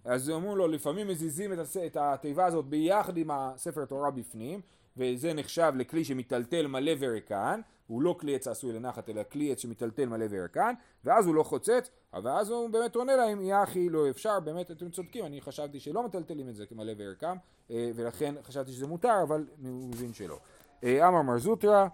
אז 0.05 0.31
אמרו 0.31 0.57
לו 0.57 0.69
לפעמים 0.69 1.09
מזיזים. 1.09 1.53
את 1.87 1.97
התיבה 1.97 2.47
הזאת 2.47 2.65
ביחד 2.65 3.17
עם 3.17 3.31
הספר 3.31 3.85
תורה 3.85 4.11
בפנים 4.11 4.61
וזה 4.97 5.35
נחשב 5.35 5.73
לכלי 5.77 6.05
שמטלטל 6.05 6.67
מלא 6.67 6.93
וריקן 6.99 7.61
הוא 7.87 8.03
לא 8.03 8.17
כלי 8.21 8.35
עץ 8.35 8.49
עשוי 8.49 8.73
לנחת 8.73 9.09
אלא 9.09 9.23
כלי 9.33 9.53
עץ 9.53 9.61
שמטלטל 9.61 10.07
מלא 10.07 10.27
וריקן 10.31 10.75
ואז 11.05 11.27
הוא 11.27 11.35
לא 11.35 11.43
חוצץ 11.43 11.91
ואז 12.23 12.51
הוא 12.51 12.71
באמת 12.71 12.97
עונה 12.97 13.17
להם 13.17 13.41
יא 13.41 13.63
אחי 13.63 13.89
לא 13.89 14.11
אפשר 14.11 14.41
באמת 14.41 14.71
אתם 14.71 14.91
צודקים 14.91 15.25
אני 15.25 15.41
חשבתי 15.41 15.81
שלא 15.81 16.03
מטלטלים 16.03 16.49
את 16.49 16.57
זה 16.57 16.67
כמלא 16.67 16.93
וריקן 16.99 17.37
אה, 17.71 17.91
ולכן 17.95 18.35
חשבתי 18.43 18.73
שזה 18.73 18.87
מותר 18.87 19.23
אבל 19.23 19.47
הוא 19.63 19.89
מבין 19.89 20.13
שלא. 20.13 20.39
אה, 20.85 21.09
אמר 21.09 21.23
מר 21.23 21.39
זוטרא 21.39 21.87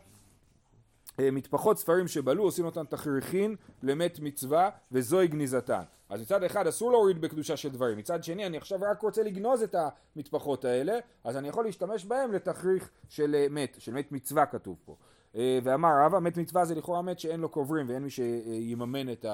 מטפחות 1.19 1.79
ספרים 1.79 2.09
שבלו 2.09 2.43
עושים 2.43 2.65
אותן 2.65 2.85
תכריכין 2.85 3.57
למת 3.83 4.19
מצווה 4.21 4.71
וזוהי 4.93 5.29
גניזתן. 5.29 5.83
אז 6.09 6.21
מצד 6.21 6.43
אחד 6.43 6.67
אסור 6.67 6.91
להוריד 6.91 7.21
בקדושה 7.21 7.57
של 7.57 7.69
דברים. 7.69 7.99
מצד 7.99 8.25
שני 8.25 8.47
אני 8.47 8.57
עכשיו 8.57 8.79
רק 8.91 9.03
רוצה 9.03 9.23
לגנוז 9.23 9.63
את 9.63 9.75
המטפחות 10.17 10.65
האלה 10.65 10.99
אז 11.25 11.37
אני 11.37 11.49
יכול 11.49 11.65
להשתמש 11.65 12.05
בהם 12.05 12.33
לתכריך 12.33 12.91
של 13.09 13.47
מת 13.51 13.77
של 13.79 13.93
מת 13.93 14.13
מצווה 14.13 14.47
כתוב 14.47 14.77
פה. 14.85 14.97
אה, 15.37 15.59
ואמר 15.63 15.91
רבא 16.05 16.19
מת 16.19 16.37
מצווה 16.37 16.65
זה 16.65 16.75
לכאורה 16.75 17.03
מת 17.03 17.21
שאין 17.21 17.41
לו 17.41 17.49
קוברים 17.49 17.89
ואין 17.89 18.03
מי 18.03 18.11
שיממן 18.11 19.13
את 19.13 19.27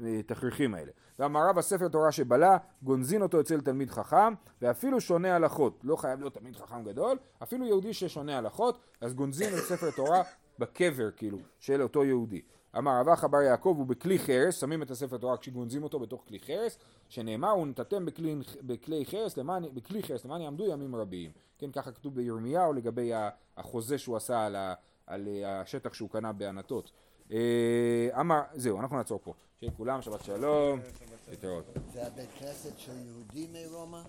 התכריכים 0.00 0.74
האלה. 0.74 0.90
ואמר 1.18 1.48
רבא 1.48 1.62
ספר 1.62 1.88
תורה 1.88 2.12
שבלה 2.12 2.56
גונזין 2.82 3.22
אותו 3.22 3.40
אצל 3.40 3.60
תלמיד 3.60 3.90
חכם 3.90 4.34
ואפילו 4.62 5.00
שונה 5.00 5.36
הלכות. 5.36 5.80
לא 5.84 5.96
חייב 5.96 6.20
להיות 6.20 6.34
תלמיד 6.34 6.56
חכם 6.56 6.84
גדול 6.84 7.18
אפילו 7.42 7.66
יהודי 7.66 7.92
ששונה 7.92 8.38
הלכות 8.38 8.78
אז 9.00 9.14
גונזין 9.14 9.48
את 9.48 9.58
ספר 9.58 9.90
תורה 9.90 10.22
בקבר 10.60 11.10
כאילו 11.10 11.38
של 11.58 11.82
אותו 11.82 12.04
יהודי. 12.04 12.40
אמר 12.78 13.00
רב 13.00 13.08
אחא 13.08 13.26
בר 13.26 13.40
יעקב 13.40 13.74
הוא 13.78 13.86
בכלי 13.86 14.18
חרס, 14.18 14.60
שמים 14.60 14.82
את 14.82 14.90
הספר 14.90 15.16
תורה 15.16 15.36
כשגונזים 15.36 15.82
אותו 15.82 15.98
בתוך 15.98 16.24
כלי 16.28 16.38
חרס, 16.40 16.78
שנאמר 17.08 17.50
הוא 17.50 17.66
נתתם 17.66 18.06
בכלי, 18.06 18.36
בכלי 18.62 19.04
חרס 19.04 19.36
למען, 19.36 19.62
בכלי 19.74 20.02
חרס 20.02 20.24
למען 20.24 20.40
יעמדו 20.40 20.66
ימים 20.66 20.96
רבים. 20.96 21.30
כן, 21.58 21.70
ככה 21.72 21.92
כתוב 21.92 22.14
בירמיהו 22.14 22.72
לגבי 22.72 23.12
החוזה 23.56 23.98
שהוא 23.98 24.16
עשה 24.16 24.46
על, 24.46 24.56
ה, 24.56 24.74
על 25.06 25.28
השטח 25.46 25.94
שהוא 25.94 26.10
קנה 26.10 26.32
בענתות. 26.32 26.90
אה, 27.32 28.08
אמר, 28.20 28.40
זהו, 28.54 28.80
אנחנו 28.80 28.96
נעצור 28.96 29.20
פה. 29.22 29.34
שיהיה 29.60 29.72
כולם, 29.72 30.02
שבת 30.02 30.24
שלום, 30.24 30.80
להתראות. 31.30 31.64
זה 31.92 32.06
הבית 32.06 32.30
כנסת 32.38 32.78
של 32.78 32.92
יהודי 33.06 33.46
מרומא? 33.52 34.02